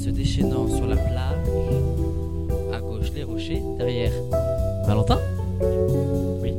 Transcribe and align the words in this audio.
se 0.00 0.08
déchaînant 0.08 0.66
sur 0.66 0.86
la 0.86 0.96
plage. 0.96 1.46
À 2.72 2.80
gauche, 2.80 3.10
les 3.14 3.22
rochers. 3.22 3.62
Derrière, 3.76 4.12
Valentin? 4.86 5.18
Oui. 6.40 6.54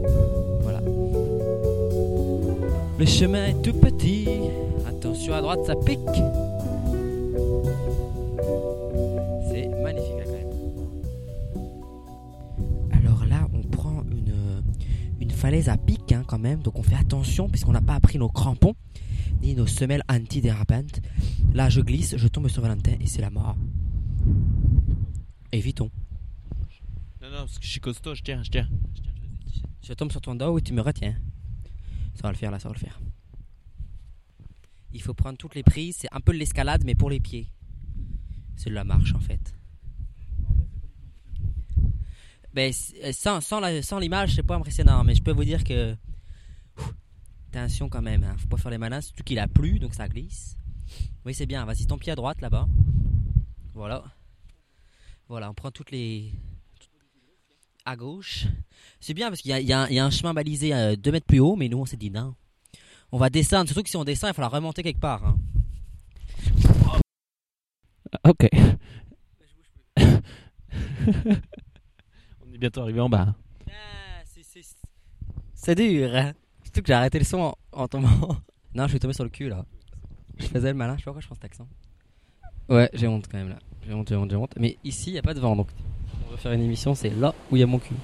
Voilà. 0.62 0.80
Le 3.00 3.06
chemin 3.06 3.48
est 3.48 3.62
tout 3.64 3.74
petit. 3.74 4.28
Attention 4.88 5.34
à 5.34 5.42
droite, 5.42 5.62
ça 5.66 5.76
pique. 5.76 6.00
C'est 9.50 9.68
magnifique 9.82 10.18
là 10.20 10.26
quand 10.26 10.34
même. 10.34 10.54
Alors 12.92 13.26
là, 13.28 13.48
on 13.56 13.64
prend 13.76 14.04
une, 14.12 14.36
une 15.20 15.32
falaise 15.32 15.68
à 15.68 15.78
pic 15.78 16.12
hein, 16.12 16.22
quand 16.28 16.38
même. 16.38 16.60
Donc 16.60 16.78
on 16.78 16.84
fait 16.84 16.96
attention 16.96 17.50
puisqu'on 17.50 17.72
n'a 17.72 17.82
pas 17.82 17.96
appris 17.96 18.20
nos 18.20 18.30
crampons 18.30 18.76
ni 19.42 19.56
nos 19.56 19.68
semelles 19.68 20.04
antidérapantes. 20.10 21.02
Là, 21.54 21.70
je 21.70 21.82
glisse, 21.82 22.16
je 22.18 22.28
tombe 22.28 22.48
sur 22.48 22.62
Valentin 22.62 22.96
et 23.00 23.08
c'est 23.08 23.22
la 23.22 23.30
mort. 23.30 23.58
Évitons. 25.52 25.92
Non, 27.22 27.30
non, 27.30 27.38
parce 27.40 27.60
que 27.60 27.66
je 27.66 27.72
suis 27.72 27.80
costaud, 27.80 28.16
je 28.16 28.24
tiens, 28.24 28.42
je 28.44 28.50
tiens. 28.52 28.70
Je 29.84 29.94
tombe 29.94 30.12
sur 30.12 30.22
ton 30.22 30.36
dos 30.36 30.58
et 30.58 30.62
tu 30.62 30.74
me 30.74 30.82
retiens. 30.82 31.16
Ça 32.16 32.24
va 32.24 32.32
le 32.32 32.38
faire 32.38 32.52
là, 32.52 32.60
ça 32.60 32.70
va 32.70 32.74
le 32.74 32.80
faire. 32.80 33.00
Il 34.94 35.02
faut 35.02 35.14
prendre 35.14 35.38
toutes 35.38 35.56
les 35.56 35.64
prises. 35.64 35.98
C'est 36.00 36.10
un 36.12 36.20
peu 36.20 36.34
de 36.34 36.38
l'escalade, 36.38 36.84
mais 36.86 36.96
pour 36.96 37.10
les 37.10 37.20
pieds. 37.20 37.52
C'est 38.56 38.70
de 38.70 38.76
la 38.76 38.84
marche 38.84 39.14
en 39.16 39.20
fait. 39.20 39.56
Ben, 42.54 42.72
c- 42.74 43.14
sans, 43.14 43.40
sans 43.42 44.00
l'image, 44.00 44.36
c'est 44.36 44.44
pas 44.44 44.56
impressionnant, 44.56 45.04
mais 45.04 45.16
je 45.16 45.24
peux 45.24 45.32
vous 45.32 45.46
dire 45.46 45.64
que. 45.64 45.96
Attention 47.54 47.90
quand 47.90 48.02
même, 48.02 48.24
hein. 48.24 48.36
faut 48.38 48.48
pas 48.48 48.58
faire 48.58 48.72
les 48.72 48.78
malins, 48.78 49.02
surtout 49.02 49.24
qu'il 49.24 49.38
a 49.40 49.48
plu, 49.48 49.78
donc 49.80 49.94
ça 49.94 50.08
glisse. 50.08 50.56
Oui, 51.26 51.34
c'est 51.34 51.46
bien, 51.46 51.66
vas-y, 51.66 51.86
ton 51.86 51.98
pied 51.98 52.12
à 52.12 52.16
droite 52.16 52.40
là-bas. 52.42 52.68
Voilà. 53.74 54.04
Voilà, 55.28 55.50
on 55.50 55.54
prend 55.54 55.70
toutes 55.72 55.92
les. 55.92 56.34
À 57.84 57.96
gauche. 57.96 58.46
C'est 59.00 59.14
bien 59.14 59.30
parce 59.30 59.42
qu'il 59.42 59.50
y 59.52 59.54
a, 59.54 59.60
y 59.60 59.74
un- 59.74 59.88
il 59.88 59.96
y 59.96 60.00
a 60.00 60.06
un 60.06 60.10
chemin 60.12 60.34
balisé 60.34 60.96
2 60.98 61.12
mètres 61.12 61.26
plus 61.26 61.40
haut, 61.40 61.56
mais 61.56 61.68
nous 61.68 61.80
on 61.80 61.86
s'est 61.86 61.98
dit 61.98 62.12
non. 62.12 62.36
On 63.12 63.18
va 63.18 63.30
descendre, 63.30 63.66
surtout 63.68 63.84
que 63.84 63.90
si 63.90 63.98
on 63.98 64.04
descend, 64.06 64.28
il 64.30 64.32
va 64.32 64.34
falloir 64.34 64.52
remonter 64.52 64.84
quelque 64.84 65.00
part. 65.02 65.26
hein. 65.26 65.38
Ok. 68.24 68.48
On 72.42 72.54
est 72.54 72.58
bientôt 72.58 72.82
arrivé 72.82 73.00
en 73.00 73.10
bas. 73.10 73.36
Ah, 73.70 74.22
C'est 75.54 75.76
dur, 75.76 76.16
hein. 76.16 76.34
Surtout 76.72 76.84
que 76.84 76.88
j'ai 76.88 76.94
arrêté 76.94 77.20
le 77.20 77.26
son 77.26 77.54
en, 77.74 77.88
tombant. 77.90 78.08
Non, 78.74 78.86
je 78.86 78.92
suis 78.92 79.00
tombé 79.00 79.14
sur 79.14 79.26
le 79.26 79.30
cul 79.30 79.50
là. 79.50 79.66
Je 80.38 80.46
faisais 80.46 80.70
le 80.70 80.74
malin, 80.74 80.94
je 80.94 81.00
sais 81.00 81.04
pas 81.04 81.12
pourquoi 81.12 81.22
je 81.22 81.28
prends 81.28 81.36
cet 81.36 81.44
accent. 81.44 81.68
Ouais, 82.70 82.90
j'ai 82.94 83.06
honte 83.10 83.28
quand 83.30 83.38
même 83.38 83.50
là. 83.50 83.60
J'ai 83.86 83.94
honte, 83.94 84.08
j'ai 84.08 84.16
honte, 84.16 84.32
j'ai 84.32 84.38
honte. 84.38 84.54
Mais 84.58 84.78
ici, 84.86 85.12
il 85.12 85.18
a 85.18 85.22
pas 85.22 85.34
de 85.34 85.42
vent 85.42 85.58
donc. 85.58 85.68
On 86.26 86.32
va 86.32 86.38
faire 86.38 86.54
une 86.54 86.62
émission, 86.62 86.96
c'est 86.96 87.10
là 87.10 87.36
où 87.52 87.58
il 87.58 87.60
y 87.60 87.64
a 87.64 87.68
mon 87.68 87.80
cul. 87.80 87.96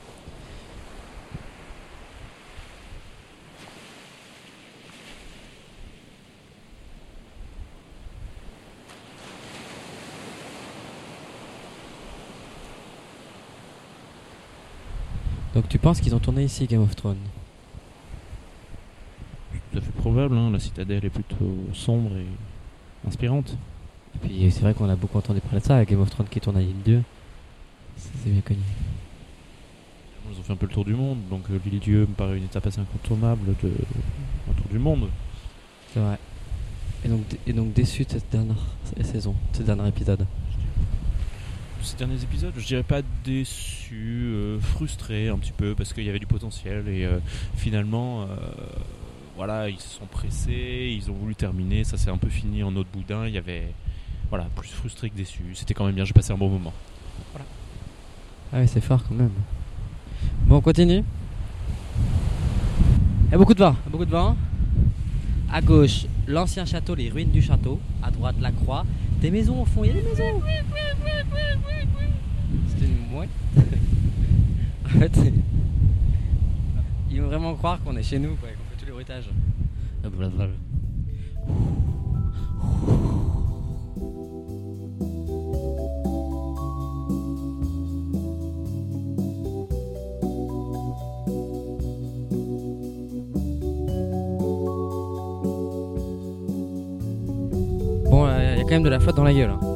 Donc 15.56 15.70
tu 15.70 15.80
penses 15.80 16.02
qu'ils 16.02 16.14
ont 16.14 16.20
tourné 16.20 16.44
ici 16.44 16.68
Game 16.68 16.82
of 16.82 16.94
Thrones? 16.94 17.16
Tout 19.78 19.84
à 19.84 19.86
fait 19.86 20.02
probable, 20.02 20.36
hein, 20.36 20.50
la 20.50 20.58
citadelle 20.58 21.06
est 21.06 21.10
plutôt 21.12 21.56
sombre 21.72 22.10
et 22.18 22.26
inspirante. 23.08 23.56
Et 24.16 24.28
puis 24.28 24.52
c'est 24.52 24.62
vrai 24.62 24.74
qu'on 24.74 24.90
a 24.90 24.96
beaucoup 24.96 25.20
entendu 25.20 25.40
parler 25.40 25.60
de 25.60 25.66
ça, 25.66 25.86
Game 25.86 26.02
of 26.02 26.10
Thrones 26.10 26.28
qui 26.28 26.40
tourne 26.40 26.58
à 26.58 26.62
l'île 26.62 26.82
2. 26.84 27.04
Ça, 27.96 28.10
C'est 28.24 28.32
bien 28.32 28.42
connu. 28.42 28.62
Ils 30.32 30.40
ont 30.40 30.42
fait 30.42 30.54
un 30.54 30.56
peu 30.56 30.66
le 30.66 30.72
tour 30.72 30.84
du 30.84 30.96
monde, 30.96 31.20
donc 31.30 31.44
euh, 31.52 31.60
l'île 31.64 31.80
Dieu 31.80 32.00
me 32.02 32.16
paraît 32.16 32.38
une 32.38 32.46
étape 32.46 32.66
assez 32.66 32.80
incontournable 32.80 33.56
de 33.62 33.70
un 34.50 34.54
tour 34.54 34.66
du 34.72 34.80
monde. 34.80 35.10
C'est 35.94 36.00
vrai. 36.00 36.18
Et 37.06 37.10
donc, 37.10 37.22
et 37.46 37.54
donc 37.54 37.72
déçu 37.74 38.04
de 38.04 38.10
cette 38.10 38.32
dernière 38.32 38.58
saison, 39.04 39.36
de 39.52 39.58
ce 39.58 39.62
dernier 39.62 39.88
épisode. 39.90 40.26
Ces 41.88 41.96
derniers 41.96 42.22
épisodes, 42.22 42.54
je 42.58 42.66
dirais 42.66 42.84
pas 42.84 43.02
déçu, 43.24 43.94
euh, 43.94 44.60
frustré 44.60 45.30
un 45.30 45.38
petit 45.38 45.54
peu 45.54 45.74
parce 45.74 45.94
qu'il 45.94 46.04
y 46.04 46.10
avait 46.10 46.20
du 46.20 46.26
potentiel 46.26 46.88
et 46.90 47.06
euh, 47.06 47.20
finalement, 47.56 48.24
euh, 48.24 48.26
voilà, 49.38 49.70
ils 49.70 49.80
se 49.80 50.00
sont 50.00 50.08
pressés, 50.08 50.98
ils 50.98 51.12
ont 51.12 51.14
voulu 51.14 51.36
terminer, 51.36 51.84
ça 51.84 51.96
s'est 51.96 52.10
un 52.10 52.18
peu 52.18 52.28
fini 52.28 52.64
en 52.64 52.76
autre 52.76 52.90
boudin. 52.92 53.28
Il 53.28 53.36
y 53.36 53.38
avait, 53.38 53.68
voilà, 54.30 54.48
plus 54.56 54.70
frustré 54.70 55.12
que 55.12 55.16
déçu. 55.16 55.44
C'était 55.54 55.76
quand 55.76 55.86
même 55.86 55.94
bien, 55.94 56.06
j'ai 56.06 56.14
passé 56.14 56.34
un 56.34 56.38
bon 56.38 56.50
moment. 56.50 56.74
Ah 58.52 58.58
oui, 58.60 58.68
c'est 58.68 58.82
fort 58.82 59.04
quand 59.08 59.14
même. 59.14 59.32
Bon, 60.48 60.56
on 60.56 60.62
continue. 60.62 61.04
Il 63.26 63.32
y 63.32 63.36
a 63.36 63.38
beaucoup 63.38 63.54
de 63.54 63.60
vent, 63.60 63.76
il 63.80 63.86
y 63.86 63.88
a 63.88 63.92
beaucoup 63.92 64.06
de 64.06 64.12
vent. 64.12 64.36
À 65.52 65.62
gauche, 65.62 66.08
l'ancien 66.28 66.66
château, 66.66 66.96
les 66.96 67.10
ruines 67.10 67.30
du 67.30 67.42
château. 67.42 67.80
À 68.02 68.10
droite, 68.10 68.38
la 68.42 68.52
croix. 68.52 68.86
Des 69.22 69.30
maisons 69.30 69.62
au 69.62 69.66
fond, 69.66 69.84
il 69.84 69.88
y 69.88 69.92
a 69.92 69.94
des 69.94 70.02
maisons. 70.02 70.42
C'est 72.70 72.86
une 72.86 72.98
mouette. 73.12 73.30
en 74.86 75.00
fait, 75.00 75.20
ils 77.12 77.22
vont 77.22 77.28
vraiment 77.28 77.54
croire 77.54 77.80
qu'on 77.84 77.96
est 77.98 78.04
chez 78.04 78.18
nous, 78.18 78.36
quoi, 78.36 78.50
Bon, 98.10 98.28
il 98.28 98.58
y 98.58 98.62
a 98.62 98.64
quand 98.64 98.70
même 98.72 98.84
de 98.84 98.90
la 98.90 99.00
flotte 99.00 99.16
dans 99.16 99.24
la 99.24 99.34
gueule. 99.34 99.52
hein. 99.52 99.67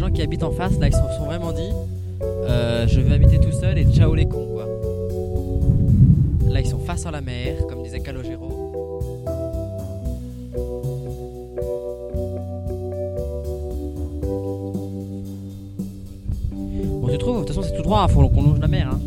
Gens 0.00 0.10
qui 0.10 0.22
habitent 0.22 0.42
en 0.42 0.50
face, 0.50 0.78
là, 0.78 0.88
ils 0.88 0.94
se 0.94 0.98
sont, 0.98 1.26
vraiment 1.26 1.52
dit 1.52 1.70
euh, 2.22 2.86
Je 2.88 3.00
vais 3.00 3.14
habiter 3.14 3.38
tout 3.38 3.52
seul 3.52 3.76
et 3.76 3.84
ciao 3.84 4.14
les 4.14 4.26
cons, 4.26 4.48
quoi. 4.50 4.66
Là, 6.48 6.60
ils 6.60 6.66
sont 6.66 6.78
face 6.78 7.04
à 7.04 7.10
la 7.10 7.20
mer, 7.20 7.66
comme 7.68 7.82
disait 7.82 8.00
Calogero. 8.00 8.48
Bon, 17.02 17.08
tu 17.08 17.18
trouves 17.18 17.40
De 17.40 17.44
toute 17.44 17.48
façon, 17.48 17.62
c'est 17.62 17.76
tout 17.76 17.82
droit, 17.82 18.08
faut 18.08 18.26
qu'on 18.28 18.42
longe 18.42 18.58
la 18.58 18.68
mer. 18.68 18.88
Hein. 18.90 19.00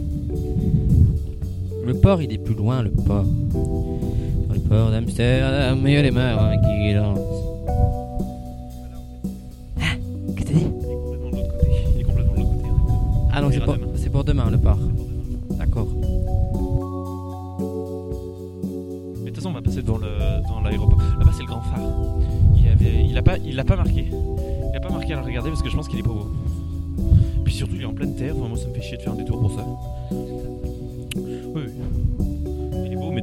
Le 1.85 1.95
port, 1.95 2.21
il 2.21 2.31
est 2.31 2.37
plus 2.37 2.55
loin, 2.55 2.83
le 2.83 2.91
port. 2.91 3.25
Le 4.53 4.59
port 4.59 4.91
d'Amsterdam, 4.91 5.79
il 5.85 5.91
y 5.91 5.97
a 5.97 6.01
les 6.03 6.11
marins 6.11 6.57
qui 6.57 6.93
dansent. 6.93 7.32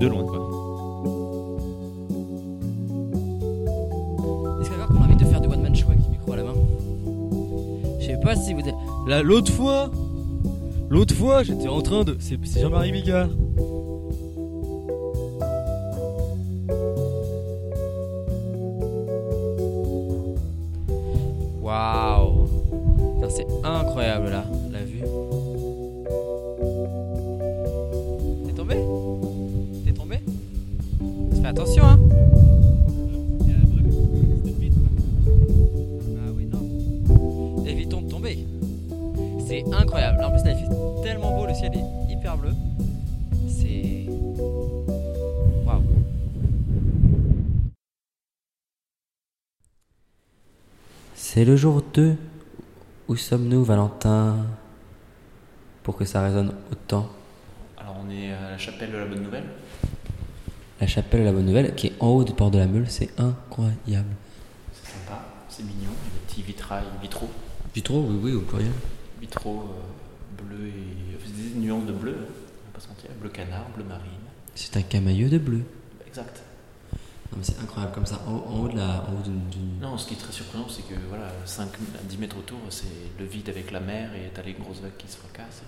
De 0.00 0.06
loin, 0.06 0.24
quoi. 0.24 0.38
Est-ce 4.60 4.70
qu'il 4.70 4.78
y 4.78 4.82
a 4.82 4.86
qu'on 4.86 5.02
a 5.02 5.04
envie 5.04 5.16
de 5.16 5.24
faire 5.24 5.40
du 5.40 5.48
one 5.48 5.62
man 5.62 5.76
show 5.76 5.88
avec 5.88 6.00
ce 6.02 6.10
micro 6.10 6.32
à 6.32 6.36
la 6.36 6.44
main? 6.44 6.54
Je 8.00 8.06
sais 8.06 8.20
pas 8.20 8.34
si 8.34 8.54
vous 8.54 8.62
l'autre 9.22 9.52
fois 9.52 9.90
L'autre 10.90 11.14
fois, 11.14 11.44
j'étais 11.44 11.68
en 11.68 11.82
train 11.82 12.02
de. 12.02 12.16
C'est 12.18 12.36
Jean-Marie 12.60 12.90
Bigard. 12.90 13.28
C'est 39.50 39.64
incroyable. 39.72 40.22
En 40.22 40.30
plus, 40.30 40.44
là, 40.44 40.52
il 40.52 40.58
fait 40.58 41.02
tellement 41.02 41.36
beau, 41.36 41.44
le 41.44 41.54
ciel 41.54 41.72
est 41.74 42.12
hyper 42.12 42.38
bleu. 42.38 42.52
C'est. 43.48 44.06
Waouh! 45.66 45.82
C'est 51.16 51.44
le 51.44 51.56
jour 51.56 51.82
2. 51.92 52.16
Où 53.08 53.16
sommes-nous, 53.16 53.64
Valentin? 53.64 54.46
Pour 55.82 55.96
que 55.96 56.04
ça 56.04 56.22
résonne 56.22 56.54
autant? 56.70 57.08
Alors 57.76 57.96
on 58.06 58.08
est 58.08 58.32
à 58.32 58.52
la 58.52 58.58
chapelle 58.58 58.92
de 58.92 58.98
la 58.98 59.06
Bonne 59.06 59.24
Nouvelle. 59.24 59.46
La 60.80 60.86
chapelle 60.86 61.22
de 61.22 61.24
la 61.24 61.32
Bonne 61.32 61.46
Nouvelle, 61.46 61.74
qui 61.74 61.88
est 61.88 61.96
en 61.98 62.06
haut 62.06 62.22
du 62.22 62.34
port 62.34 62.52
de 62.52 62.58
la 62.58 62.68
Meule, 62.68 62.88
c'est 62.88 63.18
incroyable. 63.18 64.14
C'est 64.72 64.92
sympa, 64.92 65.24
c'est 65.48 65.64
mignon, 65.64 65.90
des 65.90 66.20
petits 66.28 66.42
vitrails, 66.42 66.84
vitraux, 67.02 67.30
Vitraux, 67.74 68.06
oui, 68.08 68.20
oui, 68.22 68.32
au 68.34 68.42
pluriel. 68.42 68.70
Vitraux 69.20 69.64
euh, 69.70 70.42
bleus 70.42 70.68
et 70.68 71.52
des 71.52 71.58
nuances 71.58 71.86
de 71.86 71.92
bleu, 71.92 72.16
on 72.16 72.66
va 72.66 72.72
pas 72.74 72.80
se 72.80 72.88
mentir, 72.88 73.10
bleu 73.20 73.28
canard, 73.30 73.68
bleu 73.74 73.84
marine. 73.84 74.10
C'est 74.54 74.76
un 74.76 74.82
camailleux 74.82 75.28
de 75.28 75.38
bleu. 75.38 75.62
Exact. 76.06 76.42
Non, 77.32 77.38
mais 77.38 77.44
c'est 77.44 77.58
incroyable, 77.60 77.92
comme 77.94 78.06
ça, 78.06 78.20
en, 78.26 78.32
en 78.32 78.60
haut 78.60 78.68
de 78.68 78.76
la. 78.76 79.04
En 79.08 79.12
haut 79.14 79.22
d'une- 79.22 79.78
Non, 79.80 79.96
ce 79.96 80.06
qui 80.08 80.14
est 80.14 80.16
très 80.16 80.32
surprenant, 80.32 80.68
c'est 80.68 80.82
que 80.82 80.94
voilà, 81.08 81.30
5 81.44 81.68
à 81.68 82.02
10 82.08 82.18
mètres 82.18 82.36
autour, 82.36 82.58
c'est 82.70 82.86
le 83.18 83.24
vide 83.24 83.48
avec 83.48 83.70
la 83.70 83.78
mer 83.80 84.10
et 84.14 84.30
t'as 84.34 84.42
les 84.42 84.54
grosses 84.54 84.80
vagues 84.80 84.96
qui 84.98 85.06
se 85.06 85.16
fracassent. 85.16 85.62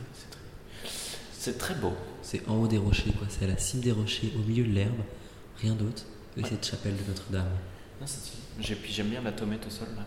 C'est 1.32 1.58
très, 1.58 1.74
beau. 1.74 1.92
C'est 2.22 2.48
en 2.48 2.56
haut 2.56 2.66
des 2.68 2.78
rochers, 2.78 3.12
quoi. 3.12 3.26
C'est 3.28 3.44
à 3.44 3.48
la 3.48 3.56
cime 3.58 3.80
des 3.80 3.92
rochers, 3.92 4.32
au 4.36 4.42
milieu 4.48 4.64
de 4.64 4.72
l'herbe. 4.72 5.00
Rien 5.60 5.74
d'autre. 5.74 6.02
Et 6.36 6.42
Ouais. 6.42 6.48
cette 6.48 6.64
chapelle 6.66 6.96
de 6.96 7.02
Notre-Dame. 7.08 7.46
Non, 8.00 8.06
c'est 8.06 8.18
stylé. 8.20 8.38
J'ai, 8.60 8.74
puis 8.74 8.92
j'aime 8.92 9.08
bien 9.08 9.22
la 9.22 9.32
tomate 9.32 9.64
au 9.66 9.70
sol 9.70 9.88
là. 9.96 10.04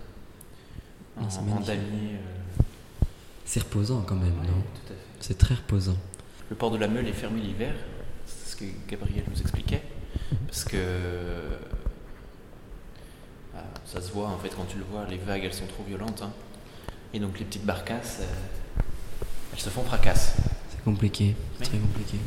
En, 1.18 1.22
Non, 1.46 1.58
en 1.58 1.60
damier. 1.62 2.16
euh, 2.16 2.64
C'est 3.46 3.62
reposant 3.64 4.02
quand 4.02 4.16
même, 4.16 4.36
non 4.36 4.62
tout 4.74 4.94
à 4.94 4.96
fait. 4.96 5.02
C'est 5.20 5.38
très 5.38 5.56
reposant. 5.56 5.98
Le 6.50 6.56
port 6.56 6.72
de 6.72 6.78
la 6.78 6.88
Meule 6.88 7.08
est 7.08 7.14
fermé 7.14 7.42
l'hiver, 7.42 7.74
c'est 8.26 8.52
ce 8.52 8.56
que 8.56 8.66
Gabriel 8.90 9.24
nous 9.32 9.40
expliquait, 9.42 9.82
parce 10.48 10.64
que 10.64 10.78
ah, 13.56 13.64
ça 13.86 14.02
se 14.02 14.12
voit 14.12 14.28
en 14.28 14.38
fait 14.38 14.50
quand 14.50 14.66
tu 14.66 14.78
le 14.78 14.84
vois, 14.84 15.06
les 15.06 15.18
vagues 15.18 15.44
elles 15.46 15.54
sont 15.54 15.68
trop 15.68 15.84
violentes, 15.84 16.22
hein. 16.24 16.32
et 17.14 17.20
donc 17.20 17.40
les 17.40 17.46
petites 17.46 17.66
barcasses, 17.66 18.20
euh, 18.22 18.82
elles 19.54 19.60
se 19.60 19.70
font 19.70 19.84
fracasse. 19.84 20.36
C'est 20.70 20.84
compliqué. 20.84 21.36
C'est 21.58 21.64
Oui. 21.64 21.70
très 21.70 21.78
compliqué. 21.80 22.18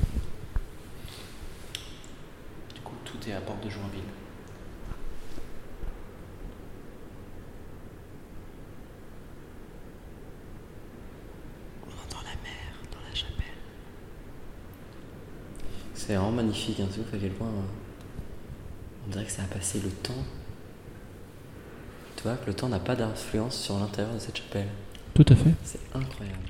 Du 2.75 2.81
coup, 2.81 2.95
tout 3.05 3.19
est 3.29 3.33
à 3.33 3.41
bord 3.41 3.57
de 3.65 3.69
Joinville. 3.69 4.01
On 11.87 11.91
entend 11.91 12.23
la 12.25 12.35
mer 12.43 12.73
dans 12.93 13.01
la 13.09 13.15
chapelle. 13.15 13.45
C'est 16.09 16.15
vraiment 16.15 16.31
magnifique, 16.33 16.81
hein. 16.81 16.89
c'est 16.91 17.01
ouf 17.01 17.13
à 17.13 17.19
quel 17.19 17.33
point. 17.33 17.49
euh, 17.49 17.61
on 19.07 19.11
dirait 19.11 19.27
que 19.27 19.31
ça 19.31 19.43
a 19.43 19.45
passé 19.45 19.79
le 19.79 19.91
temps. 19.91 20.25
Tu 22.17 22.23
vois 22.23 22.37
que 22.39 22.47
le 22.47 22.55
temps 22.55 22.71
n'a 22.71 22.81
pas 22.81 22.97
d'influence 22.97 23.61
sur 23.61 23.79
l'intérieur 23.79 24.15
de 24.15 24.19
cette 24.19 24.39
chapelle. 24.39 24.69
Tout 25.13 25.27
à 25.29 25.35
fait. 25.37 25.53
C'est 25.65 25.81
incroyable. 25.95 26.49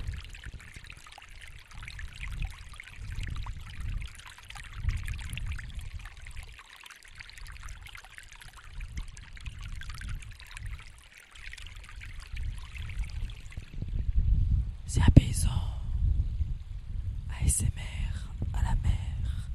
C'est 14.87 15.03
apaisant. 15.03 15.51
ASMR 17.45 17.69
à 18.55 18.63
la 18.63 18.75
mer. 18.83 19.51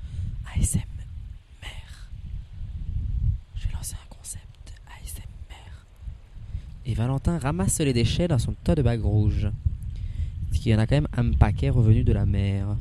ASMR. 0.56 0.80
Je 3.56 3.68
vais 3.68 3.74
lancer 3.74 3.96
un 3.96 4.16
concept 4.16 4.74
ASMR. 4.88 5.72
Et 6.94 6.96
Valentin 6.96 7.40
ramasse 7.40 7.80
les 7.80 7.92
déchets 7.92 8.28
dans 8.28 8.38
son 8.38 8.54
tas 8.54 8.76
de 8.76 8.84
bagues 8.84 9.02
rouges. 9.02 9.50
Parce 10.46 10.60
qu'il 10.60 10.72
y 10.72 10.76
en 10.76 10.78
a 10.78 10.86
quand 10.86 10.98
même 10.98 11.08
un 11.18 11.32
paquet 11.32 11.72
revenu 11.72 12.04
de 12.04 12.14
la 12.14 12.28
mer. 12.28 12.78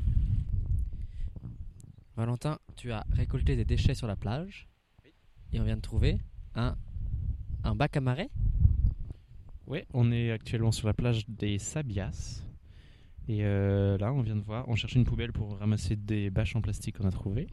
Valentin, 2.14 2.58
tu 2.76 2.92
as 2.92 3.06
récolté 3.12 3.56
des 3.56 3.64
déchets 3.64 3.94
sur 3.94 4.06
la 4.06 4.14
plage. 4.14 4.68
Et 5.54 5.60
on 5.60 5.64
vient 5.64 5.76
de 5.76 5.80
trouver 5.80 6.18
un, 6.54 6.76
un 7.64 7.74
bac 7.74 7.96
à 7.96 8.02
marée. 8.02 8.28
Ouais, 9.66 9.86
on 9.94 10.12
est 10.12 10.30
actuellement 10.30 10.72
sur 10.72 10.88
la 10.88 10.92
plage 10.92 11.26
des 11.26 11.56
Sabias. 11.56 12.44
Et 13.28 13.46
euh, 13.46 13.96
là, 13.96 14.12
on 14.12 14.20
vient 14.20 14.36
de 14.36 14.42
voir, 14.42 14.68
on 14.68 14.76
cherchait 14.76 14.98
une 14.98 15.06
poubelle 15.06 15.32
pour 15.32 15.56
ramasser 15.56 15.96
des 15.96 16.28
bâches 16.28 16.54
en 16.54 16.60
plastique 16.60 16.98
qu'on 16.98 17.08
a 17.08 17.12
trouvé. 17.12 17.46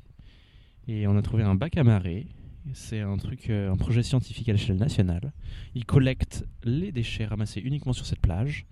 Et 0.90 1.08
on 1.08 1.16
a 1.16 1.22
trouvé 1.22 1.44
un 1.44 1.56
bac 1.56 1.78
à 1.78 1.86
marée. 1.86 2.28
C'est 2.74 3.00
un 3.00 3.18
truc, 3.18 3.50
euh, 3.50 3.72
un 3.72 3.78
projet 3.78 4.04
scientifique 4.04 4.48
à 4.50 4.52
l'échelle 4.52 4.78
nationale. 4.78 5.34
Ils 5.76 5.86
collectent 5.86 6.46
les 6.64 6.92
déchets 6.92 7.26
ramassés 7.26 7.62
uniquement 7.62 7.94
sur 7.94 8.06
cette 8.06 8.20
plage. 8.20 8.66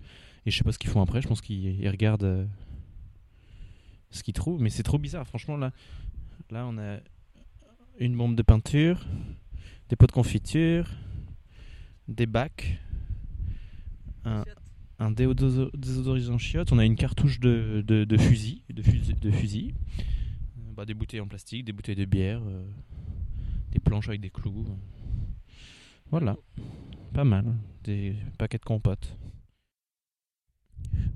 Et 0.46 0.50
je 0.50 0.56
sais 0.56 0.64
pas 0.64 0.72
ce 0.72 0.78
qu'ils 0.78 0.90
font 0.90 1.02
après, 1.02 1.20
je 1.20 1.28
pense 1.28 1.40
qu'ils 1.40 1.80
ils 1.80 1.88
regardent 1.88 2.24
euh, 2.24 2.46
ce 4.10 4.22
qu'ils 4.22 4.34
trouvent. 4.34 4.60
Mais 4.60 4.70
c'est 4.70 4.82
trop 4.82 4.98
bizarre, 4.98 5.26
franchement. 5.26 5.56
Là, 5.56 5.72
là, 6.50 6.66
on 6.66 6.78
a 6.78 6.98
une 7.98 8.16
bombe 8.16 8.36
de 8.36 8.42
peinture, 8.42 9.06
des 9.88 9.96
pots 9.96 10.06
de 10.06 10.12
confiture, 10.12 10.88
des 12.06 12.26
bacs, 12.26 12.78
un, 14.24 14.44
un 15.00 15.10
déodo- 15.10 15.70
désodorisant 15.76 16.38
chiotte, 16.38 16.70
on 16.72 16.78
a 16.78 16.84
une 16.84 16.96
cartouche 16.96 17.40
de, 17.40 17.82
de, 17.86 18.04
de 18.04 18.16
fusil, 18.16 18.62
de 18.70 18.82
fusil, 18.82 19.14
de 19.14 19.30
fusil. 19.30 19.74
Euh, 19.98 20.72
bah, 20.76 20.84
des 20.84 20.94
bouteilles 20.94 21.20
en 21.20 21.26
plastique, 21.26 21.64
des 21.64 21.72
bouteilles 21.72 21.96
de 21.96 22.04
bière, 22.04 22.40
euh, 22.46 22.64
des 23.70 23.78
planches 23.80 24.08
avec 24.08 24.20
des 24.20 24.30
clous. 24.30 24.66
Voilà, 26.10 26.36
pas 27.12 27.24
mal, 27.24 27.44
des 27.84 28.16
paquets 28.38 28.58
de 28.58 28.64
compotes. 28.64 29.16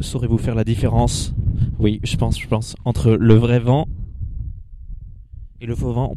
Saurez-vous 0.01 0.39
faire 0.39 0.55
la 0.55 0.65
différence? 0.65 1.35
Oui, 1.79 2.01
je 2.03 2.17
pense, 2.17 2.41
je 2.41 2.47
pense, 2.47 2.77
entre 2.85 3.13
le 3.13 3.35
vrai 3.35 3.59
vent 3.59 3.89
et 5.61 5.67
le 5.67 5.75
faux 5.75 5.93
vent. 5.93 6.17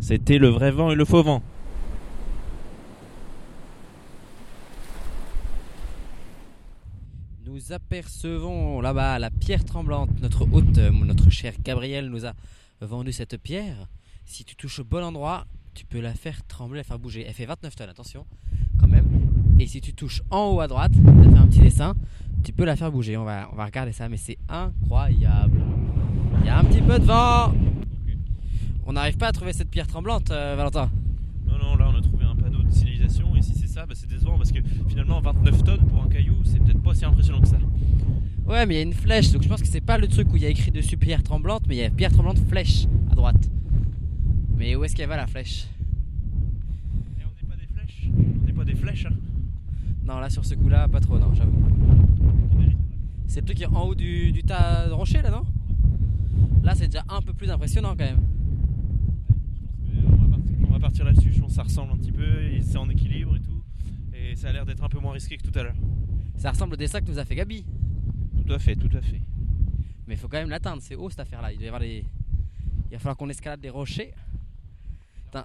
C'était 0.00 0.38
le 0.38 0.48
vrai 0.48 0.70
vent 0.70 0.90
et 0.90 0.94
le 0.94 1.04
faux 1.04 1.22
vent. 1.22 1.42
Nous 7.52 7.72
apercevons 7.72 8.80
là-bas 8.80 9.18
la 9.18 9.28
pierre 9.28 9.64
tremblante. 9.64 10.08
Notre 10.22 10.46
hôte, 10.52 10.78
notre 10.78 11.30
cher 11.30 11.52
Gabriel, 11.64 12.08
nous 12.08 12.24
a 12.24 12.32
vendu 12.80 13.10
cette 13.10 13.38
pierre. 13.38 13.88
Si 14.24 14.44
tu 14.44 14.54
touches 14.54 14.78
au 14.78 14.84
bon 14.84 15.02
endroit, 15.02 15.46
tu 15.74 15.84
peux 15.84 15.98
la 15.98 16.14
faire 16.14 16.46
trembler, 16.46 16.76
la 16.76 16.84
faire 16.84 17.00
bouger. 17.00 17.24
Elle 17.26 17.34
fait 17.34 17.46
29 17.46 17.74
tonnes, 17.74 17.90
attention, 17.90 18.24
quand 18.78 18.86
même. 18.86 19.04
Et 19.58 19.66
si 19.66 19.80
tu 19.80 19.92
touches 19.94 20.22
en 20.30 20.44
haut 20.50 20.60
à 20.60 20.68
droite, 20.68 20.92
tu 20.92 21.00
as 21.00 21.32
fait 21.32 21.38
un 21.38 21.46
petit 21.48 21.58
dessin, 21.58 21.94
tu 22.44 22.52
peux 22.52 22.64
la 22.64 22.76
faire 22.76 22.92
bouger. 22.92 23.16
On 23.16 23.24
va, 23.24 23.48
on 23.52 23.56
va 23.56 23.64
regarder 23.64 23.90
ça, 23.90 24.08
mais 24.08 24.16
c'est 24.16 24.38
incroyable. 24.48 25.60
Il 26.42 26.46
y 26.46 26.50
a 26.50 26.56
un 26.56 26.64
petit 26.64 26.82
peu 26.82 27.00
de 27.00 27.04
vent. 27.04 27.52
On 28.86 28.92
n'arrive 28.92 29.16
pas 29.16 29.26
à 29.26 29.32
trouver 29.32 29.54
cette 29.54 29.70
pierre 29.70 29.88
tremblante, 29.88 30.30
euh, 30.30 30.54
Valentin. 30.56 30.88
Non, 31.48 31.58
non, 31.58 31.74
là 31.74 31.90
on 31.92 31.98
a 31.98 32.00
trouvé 32.00 32.26
un 32.26 32.36
panneau 32.36 32.62
de 32.62 32.70
si 33.42 33.54
c'est 33.54 33.66
ça, 33.66 33.86
bah, 33.86 33.94
c'est 33.96 34.08
décevant 34.08 34.36
parce 34.36 34.52
que 34.52 34.60
finalement 34.88 35.20
29 35.20 35.64
tonnes 35.64 35.86
pour 35.86 36.02
un 36.02 36.08
caillou, 36.08 36.36
c'est 36.44 36.62
peut-être 36.62 36.82
pas 36.82 36.94
si 36.94 37.04
impressionnant 37.04 37.40
que 37.40 37.48
ça. 37.48 37.58
Ouais, 38.46 38.66
mais 38.66 38.74
il 38.74 38.76
y 38.78 38.80
a 38.80 38.82
une 38.82 38.92
flèche, 38.92 39.30
donc 39.30 39.42
je 39.42 39.48
pense 39.48 39.60
que 39.60 39.68
c'est 39.68 39.80
pas 39.80 39.98
le 39.98 40.08
truc 40.08 40.32
où 40.32 40.36
il 40.36 40.42
y 40.42 40.46
a 40.46 40.48
écrit 40.48 40.70
dessus 40.70 40.96
pierre 40.96 41.22
tremblante, 41.22 41.62
mais 41.68 41.76
il 41.76 41.78
y 41.78 41.84
a 41.84 41.90
pierre 41.90 42.12
tremblante 42.12 42.38
flèche 42.48 42.86
à 43.10 43.14
droite. 43.14 43.50
Mais 44.56 44.74
où 44.76 44.84
est-ce 44.84 44.94
qu'elle 44.96 45.08
va 45.08 45.16
la 45.16 45.26
flèche? 45.26 45.66
Et 47.18 47.24
on 47.24 47.28
n'est 47.28 47.48
pas 47.48 47.56
des 47.56 47.66
flèches 47.72 48.10
On 48.42 48.46
n'est 48.46 48.52
pas 48.52 48.64
des 48.64 48.74
flèches, 48.74 49.06
hein 49.06 49.14
Non, 50.04 50.18
là 50.18 50.30
sur 50.30 50.44
ce 50.44 50.54
coup-là, 50.54 50.88
pas 50.88 51.00
trop, 51.00 51.18
non, 51.18 51.32
j'avoue. 51.34 51.52
C'est 53.26 53.40
le 53.40 53.46
truc 53.46 53.58
qui 53.58 53.62
est 53.62 53.66
en 53.66 53.82
haut 53.82 53.94
du, 53.94 54.32
du 54.32 54.42
tas 54.42 54.88
de 54.88 54.92
rochers 54.92 55.22
là, 55.22 55.30
non? 55.30 55.44
Là, 56.64 56.74
c'est 56.74 56.88
déjà 56.88 57.04
un 57.08 57.22
peu 57.22 57.32
plus 57.32 57.48
impressionnant 57.48 57.90
quand 57.90 58.04
même. 58.04 58.20
Je 59.94 60.00
pense 60.00 60.68
qu'on 60.68 60.72
va 60.72 60.79
partir, 60.90 61.04
là-dessus, 61.04 61.32
je 61.32 61.40
pense 61.40 61.50
que 61.50 61.54
ça 61.54 61.62
ressemble 61.62 61.92
un 61.92 61.96
petit 61.98 62.10
peu, 62.10 62.26
c'est 62.62 62.76
en 62.76 62.88
équilibre 62.88 63.36
et 63.36 63.40
tout. 63.40 63.62
Et 64.12 64.34
ça 64.34 64.48
a 64.48 64.52
l'air 64.52 64.66
d'être 64.66 64.82
un 64.82 64.88
peu 64.88 64.98
moins 64.98 65.12
risqué 65.12 65.36
que 65.36 65.42
tout 65.48 65.56
à 65.56 65.62
l'heure. 65.62 65.76
Ça 66.36 66.50
ressemble 66.50 66.74
au 66.74 66.76
dessin 66.76 67.00
que 67.00 67.06
nous 67.08 67.18
a 67.18 67.24
fait 67.24 67.36
Gabi. 67.36 67.64
Tout 68.44 68.52
à 68.52 68.58
fait, 68.58 68.74
tout 68.74 68.90
à 68.96 69.00
fait. 69.00 69.20
Mais 70.06 70.14
il 70.14 70.16
faut 70.16 70.26
quand 70.26 70.38
même 70.38 70.50
l'atteindre, 70.50 70.82
c'est 70.82 70.96
haut 70.96 71.08
cette 71.08 71.20
affaire-là. 71.20 71.52
Il 71.52 71.58
doit 71.58 71.64
y 71.64 71.68
avoir 71.68 71.80
des. 71.80 72.04
Il 72.90 72.92
va 72.92 72.98
falloir 72.98 73.16
qu'on 73.16 73.28
escalade 73.28 73.60
des 73.60 73.70
rochers. 73.70 74.12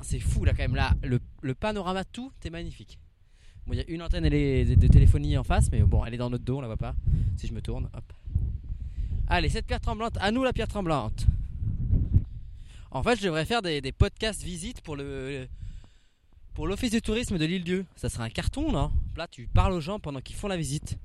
C'est 0.01 0.19
fou 0.19 0.45
là 0.45 0.53
quand 0.53 0.63
même. 0.63 0.75
Là, 0.75 0.95
le, 1.03 1.19
le 1.41 1.53
panorama, 1.53 2.03
tout 2.05 2.31
est 2.43 2.49
magnifique. 2.49 2.97
Bon, 3.67 3.73
il 3.73 3.77
y 3.77 3.81
a 3.81 3.85
une 3.87 4.01
antenne 4.01 4.25
elle 4.25 4.33
est 4.33 4.65
de, 4.65 4.73
de 4.73 4.87
téléphonie 4.87 5.37
en 5.37 5.43
face, 5.43 5.71
mais 5.71 5.81
bon, 5.81 6.03
elle 6.05 6.15
est 6.15 6.17
dans 6.17 6.31
notre 6.31 6.43
dos, 6.43 6.57
on 6.57 6.61
la 6.61 6.67
voit 6.67 6.77
pas. 6.77 6.95
Si 7.37 7.45
je 7.45 7.53
me 7.53 7.61
tourne, 7.61 7.87
hop. 7.93 8.13
Allez, 9.27 9.49
cette 9.49 9.67
pierre 9.67 9.81
tremblante, 9.81 10.17
à 10.19 10.31
nous 10.31 10.43
la 10.43 10.53
pierre 10.53 10.67
tremblante. 10.67 11.27
En 12.95 13.03
fait, 13.03 13.17
je 13.17 13.23
devrais 13.23 13.43
faire 13.43 13.61
des, 13.61 13.81
des 13.81 13.91
podcasts 13.91 14.41
visites 14.41 14.79
pour 14.79 14.95
le, 14.95 15.49
Pour 16.53 16.65
l'office 16.65 16.91
du 16.91 17.01
tourisme 17.01 17.37
de 17.37 17.43
l'île 17.43 17.65
Dieu, 17.65 17.85
ça 17.97 18.07
serait 18.07 18.23
un 18.23 18.29
carton, 18.29 18.71
non? 18.71 18.89
Là, 19.17 19.27
tu 19.27 19.47
parles 19.47 19.73
aux 19.73 19.81
gens 19.81 19.99
pendant 19.99 20.21
qu'ils 20.21 20.37
font 20.37 20.47
la 20.47 20.55
visite. 20.55 20.97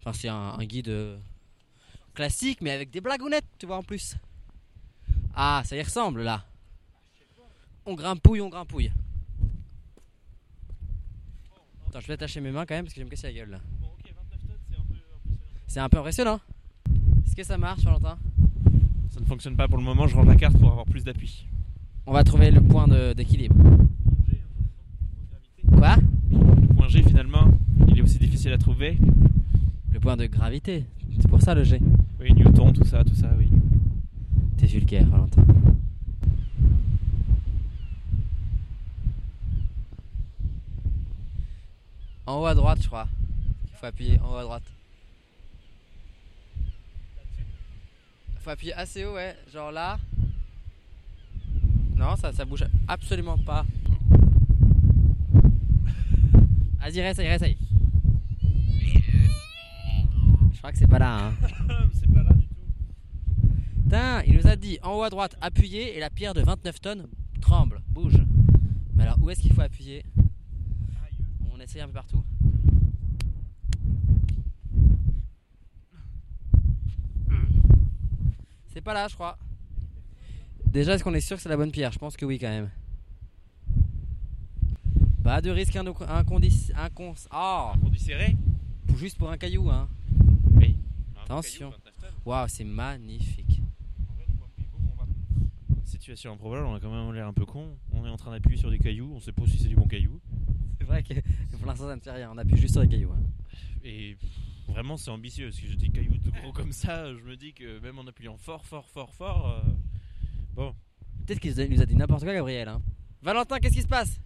Enfin, 0.00 0.14
c'est 0.14 0.28
un, 0.28 0.54
un 0.58 0.64
guide 0.64 0.88
euh, 0.88 1.18
classique, 2.14 2.62
mais 2.62 2.70
avec 2.70 2.90
des 2.90 3.02
blagounettes, 3.02 3.44
tu 3.58 3.66
vois, 3.66 3.76
en 3.76 3.82
plus. 3.82 4.16
Ah, 5.34 5.60
ça 5.66 5.76
y 5.76 5.82
ressemble, 5.82 6.22
là. 6.22 6.46
On 7.84 7.92
grimpouille, 7.92 8.40
on 8.40 8.48
grimpouille. 8.48 8.90
Attends, 11.88 12.00
je 12.00 12.06
vais 12.06 12.14
attacher 12.14 12.40
mes 12.40 12.52
mains 12.52 12.64
quand 12.64 12.74
même 12.74 12.86
parce 12.86 12.94
que 12.94 13.00
je 13.00 13.04
vais 13.04 13.04
me 13.04 13.10
casser 13.10 13.26
la 13.26 13.32
gueule 13.34 13.50
là. 13.50 13.60
Bon, 13.82 13.88
ok, 13.88 14.14
29 14.16 14.40
tonnes, 14.46 14.56
c'est 14.66 14.78
un 14.78 14.80
peu 14.80 14.88
impressionnant. 14.88 15.40
C'est 15.66 15.80
un 15.80 15.88
peu 15.90 15.98
impressionnant. 15.98 16.40
Est-ce 17.26 17.36
que 17.36 17.44
ça 17.44 17.58
marche, 17.58 17.82
Valentin? 17.82 18.18
Ne 19.24 19.28
fonctionne 19.28 19.56
pas 19.56 19.66
pour 19.68 19.78
le 19.78 19.84
moment, 19.84 20.06
je 20.06 20.14
rends 20.14 20.24
la 20.24 20.36
carte 20.36 20.56
pour 20.58 20.70
avoir 20.70 20.84
plus 20.84 21.02
d'appui. 21.02 21.46
On 22.06 22.12
va 22.12 22.22
trouver 22.22 22.50
le 22.50 22.60
point 22.60 22.86
d'équilibre. 23.16 23.56
Quoi? 25.76 25.96
Le 26.30 26.74
point 26.74 26.88
G 26.88 27.02
finalement, 27.02 27.48
il 27.88 27.98
est 27.98 28.02
aussi 28.02 28.18
difficile 28.18 28.52
à 28.52 28.58
trouver. 28.58 28.98
Le 29.92 29.98
point 29.98 30.16
de 30.16 30.26
gravité. 30.26 30.84
C'est 31.18 31.28
pour 31.28 31.40
ça 31.40 31.54
le 31.54 31.64
G. 31.64 31.80
Oui, 32.20 32.32
Newton, 32.34 32.72
tout 32.72 32.84
ça, 32.84 33.02
tout 33.02 33.14
ça, 33.14 33.30
oui. 33.38 33.48
T'es 34.58 34.66
vulgaire, 34.66 35.06
Valentin. 35.06 35.44
En 42.26 42.40
haut 42.40 42.46
à 42.46 42.54
droite, 42.54 42.78
je 42.82 42.88
crois. 42.88 43.06
Il 43.72 43.76
faut 43.78 43.86
appuyer 43.86 44.18
en 44.20 44.32
haut 44.32 44.36
à 44.36 44.42
droite. 44.42 44.64
Faut 48.44 48.50
appuyer 48.50 48.74
assez 48.74 49.06
haut, 49.06 49.14
ouais. 49.14 49.34
Genre 49.50 49.72
là. 49.72 49.98
Non, 51.96 52.14
ça, 52.16 52.30
ça 52.30 52.44
bouge 52.44 52.66
absolument 52.86 53.38
pas. 53.38 53.64
Vas-y, 56.78 57.00
réessaye, 57.00 57.26
réessaye. 57.26 57.56
Je 60.52 60.58
crois 60.58 60.72
que 60.72 60.76
c'est 60.78 60.86
pas 60.86 60.98
là, 60.98 61.28
hein. 61.28 61.32
c'est 61.94 62.12
pas 62.12 62.22
là 62.22 62.34
du 62.34 62.46
tout. 62.46 62.54
Putain, 63.84 64.22
il 64.26 64.36
nous 64.36 64.46
a 64.46 64.56
dit 64.56 64.78
en 64.82 64.92
haut 64.92 65.04
à 65.04 65.08
droite, 65.08 65.38
appuyez 65.40 65.96
et 65.96 66.00
la 66.00 66.10
pierre 66.10 66.34
de 66.34 66.42
29 66.42 66.82
tonnes 66.82 67.08
tremble, 67.40 67.80
bouge. 67.88 68.20
Mais 68.94 69.04
alors, 69.04 69.16
où 69.22 69.30
est-ce 69.30 69.40
qu'il 69.40 69.54
faut 69.54 69.62
appuyer? 69.62 70.04
On 71.50 71.58
essaye 71.60 71.80
un 71.80 71.86
peu 71.86 71.94
partout. 71.94 72.22
C'est 78.74 78.80
pas 78.80 78.92
là, 78.92 79.06
je 79.08 79.14
crois. 79.14 79.38
Déjà, 80.66 80.94
est-ce 80.94 81.04
qu'on 81.04 81.14
est 81.14 81.20
sûr 81.20 81.36
que 81.36 81.42
c'est 81.42 81.48
la 81.48 81.56
bonne 81.56 81.70
pierre? 81.70 81.92
Je 81.92 81.98
pense 81.98 82.16
que 82.16 82.24
oui, 82.26 82.38
quand 82.40 82.48
même. 82.48 82.70
Pas 85.22 85.40
de 85.40 85.50
risque 85.50 85.76
incondis... 85.76 86.72
incons... 86.76 87.14
Oh 87.32 87.70
Pour 87.80 87.90
du 87.90 87.98
serré 87.98 88.36
Juste 88.96 89.16
pour 89.16 89.30
un 89.30 89.36
caillou, 89.38 89.70
hein. 89.70 89.88
Oui. 90.56 90.76
Attention. 91.22 91.72
Waouh, 92.24 92.48
c'est 92.48 92.64
magnifique. 92.64 93.62
Situation 95.84 96.32
improbable, 96.32 96.66
on 96.66 96.74
a 96.74 96.80
quand 96.80 96.90
même 96.90 97.14
l'air 97.14 97.28
un 97.28 97.32
peu 97.32 97.46
con. 97.46 97.76
On 97.92 98.04
est 98.04 98.10
en 98.10 98.16
train 98.16 98.32
d'appuyer 98.32 98.58
sur 98.58 98.70
des 98.70 98.78
cailloux, 98.78 99.12
on 99.14 99.20
sait 99.20 99.32
pas 99.32 99.46
si 99.46 99.58
c'est 99.58 99.68
du 99.68 99.76
bon 99.76 99.86
caillou. 99.86 100.20
C'est 100.78 100.84
vrai 100.84 101.02
que 101.02 101.14
pour 101.56 101.66
l'instant, 101.66 101.86
ça 101.86 101.94
ne 101.96 102.00
fait 102.00 102.10
rien. 102.10 102.30
On 102.34 102.38
appuie 102.38 102.56
juste 102.56 102.74
sur 102.74 102.82
les 102.82 102.88
cailloux. 102.88 103.12
hein. 103.12 103.22
Et 103.84 104.16
vraiment, 104.74 104.96
c'est 104.96 105.10
ambitieux. 105.10 105.46
Parce 105.48 105.60
que 105.60 105.66
j'ai 105.68 105.76
des 105.76 105.88
cailloux 105.88 106.16
de 106.18 106.30
gros 106.30 106.52
comme 106.52 106.72
ça, 106.72 107.06
je 107.14 107.20
me 107.22 107.36
dis 107.36 107.52
que 107.54 107.78
même 107.80 107.98
en 107.98 108.06
appuyant 108.06 108.36
fort, 108.36 108.64
fort, 108.66 108.88
fort, 108.90 109.14
fort. 109.14 109.62
euh, 109.64 109.70
Bon, 110.54 110.74
Peut-être 111.26 111.40
qu'il 111.40 111.50
nous 111.70 111.80
a- 111.80 111.86
dit 111.86 111.96
n'importe 111.96 112.22
quoi, 112.24 112.34
Gabriel. 112.34 112.68
hein. 112.68 112.82
Valentin, 113.22 113.58
qu'est-ce 113.58 113.74
qui 113.74 113.82
se 113.82 113.88
passe? 113.88 114.20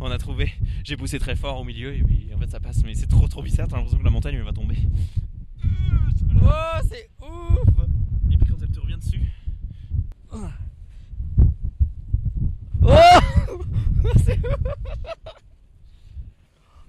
On 0.00 0.10
a 0.10 0.18
trouvé. 0.18 0.52
J'ai 0.84 0.96
poussé 0.96 1.18
très 1.18 1.34
fort 1.34 1.58
au 1.60 1.64
milieu 1.64 1.92
et 1.94 2.02
puis 2.04 2.30
en 2.32 2.38
fait 2.38 2.48
ça 2.50 2.60
passe. 2.60 2.84
Mais 2.84 2.94
c'est 2.94 3.08
trop 3.08 3.26
trop 3.26 3.42
bizarre, 3.42 3.66
t'as 3.66 3.76
l'impression 3.76 3.98
que 3.98 4.04
la 4.04 4.10
montagne 4.10 4.36
elle 4.36 4.42
va 4.44 4.52
tomber. 4.52 4.76
Oh, 6.40 6.80
c'est 6.88 7.10
ouf 7.20 7.68
Et 8.30 8.36
puis 8.36 8.48
quand 8.48 8.62
elle 8.62 8.70
te 8.70 8.78
revient 8.80 8.98
dessus. 8.98 9.20
Oh 10.32 10.46
C'est 14.24 14.38
ouf 14.38 14.56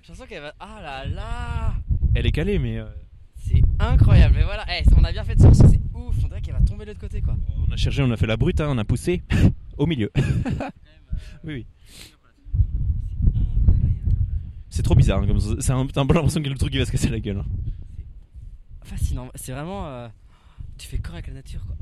J'ai 0.03 0.13
l'impression 0.13 0.25
qu'elle 0.27 0.41
va. 0.43 0.53
Ah 0.59 0.79
là 0.81 1.05
là 1.05 1.68
Elle 2.19 2.25
est 2.25 2.31
calée, 2.33 2.59
mais. 2.59 2.77
euh, 2.77 2.85
C'est 3.37 3.61
incroyable. 3.79 4.35
Mais 4.37 4.43
voilà, 4.43 4.65
eh, 4.77 4.83
on 4.97 5.03
a 5.05 5.11
bien 5.13 5.23
fait 5.23 5.35
de 5.35 5.41
sortir, 5.41 5.65
c'est 5.69 5.79
ouf. 5.93 6.15
On 6.23 6.27
dirait 6.27 6.41
qu'elle 6.41 6.53
va 6.53 6.59
tomber 6.61 6.83
de 6.83 6.89
l'autre 6.89 6.99
côté 6.99 7.21
quoi. 7.21 7.37
On 7.67 7.71
a 7.71 7.77
cherché, 7.77 8.03
on 8.03 8.11
a 8.11 8.17
fait 8.17 8.27
la 8.27 8.35
brute, 8.35 8.59
hein, 8.59 8.67
on 8.69 8.77
a 8.77 8.83
poussé 8.83 9.23
au 9.77 9.85
milieu. 9.85 10.11
oui, 11.45 11.53
oui. 11.53 11.67
C'est 14.69 14.83
trop 14.83 14.95
bizarre, 14.95 15.21
hein, 15.21 15.27
comme 15.27 15.39
ça. 15.39 15.55
c'est 15.59 15.71
un, 15.71 15.85
peu 15.85 16.13
l'impression 16.13 16.41
que 16.43 16.49
le 16.49 16.55
truc 16.55 16.73
il 16.73 16.79
va 16.79 16.85
se 16.85 16.91
casser 16.91 17.09
la 17.09 17.19
gueule. 17.21 17.37
hein. 17.39 17.45
Fascinant. 18.83 19.29
C'est 19.35 19.53
vraiment. 19.53 19.87
euh, 19.87 20.07
Tu 20.77 20.87
fais 20.87 20.97
corps 20.97 21.13
avec 21.15 21.27
la 21.27 21.33
nature 21.35 21.65
quoi. 21.65 21.75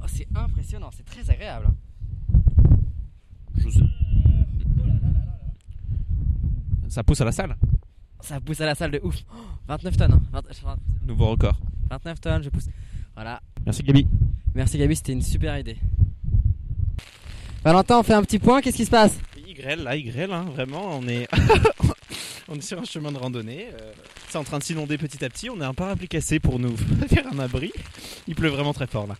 Oh, 0.00 0.06
c'est 0.06 0.28
impressionnant, 0.34 0.90
c'est 0.96 1.04
très 1.04 1.28
agréable. 1.28 1.66
Je 3.58 3.68
sais. 3.68 3.80
Ça 6.88 7.02
pousse 7.02 7.20
à 7.20 7.24
la 7.24 7.32
salle. 7.32 7.56
Ça 8.22 8.40
pousse 8.40 8.60
à 8.60 8.66
la 8.66 8.74
salle 8.74 8.90
de 8.92 9.00
ouf. 9.02 9.16
Oh, 9.34 9.38
29 9.68 9.96
tonnes. 9.96 10.12
hein. 10.34 10.40
20 10.42 10.76
Nouveau 11.06 11.28
record. 11.30 11.56
29 11.90 12.20
tonnes, 12.20 12.42
je 12.42 12.50
pousse. 12.50 12.66
Voilà. 13.14 13.40
Merci 13.64 13.82
Gabi. 13.82 14.06
Merci 14.54 14.76
Gabi, 14.78 14.96
c'était 14.96 15.12
une 15.12 15.22
super 15.22 15.56
idée. 15.58 15.76
Valentin, 17.64 17.98
on 17.98 18.02
fait 18.02 18.14
un 18.14 18.22
petit 18.22 18.38
point, 18.38 18.60
qu'est-ce 18.60 18.76
qui 18.76 18.84
se 18.84 18.90
passe? 18.90 19.16
Il 19.46 19.54
grêle 19.54 19.82
là, 19.84 19.94
il 19.96 20.04
grêle, 20.10 20.32
hein, 20.32 20.46
vraiment. 20.52 20.98
On 20.98 21.06
est, 21.06 21.28
on 22.48 22.56
est 22.56 22.60
sur 22.60 22.78
un 22.80 22.84
chemin 22.84 23.12
de 23.12 23.18
randonnée. 23.18 23.68
euh, 23.80 23.92
c'est 24.28 24.38
en 24.38 24.44
train 24.44 24.58
de 24.58 24.64
s'inonder 24.64 24.98
petit 24.98 25.24
à 25.24 25.28
petit. 25.28 25.48
On 25.50 25.60
a 25.60 25.68
un 25.68 25.74
parapluie 25.74 26.08
cassé 26.08 26.40
pour 26.40 26.58
nous 26.58 26.76
faire 27.08 27.24
un 27.32 27.38
abri. 27.38 27.72
Il 28.26 28.34
pleut 28.34 28.48
vraiment 28.48 28.72
très 28.72 28.86
fort 28.86 29.06
là. 29.06 29.16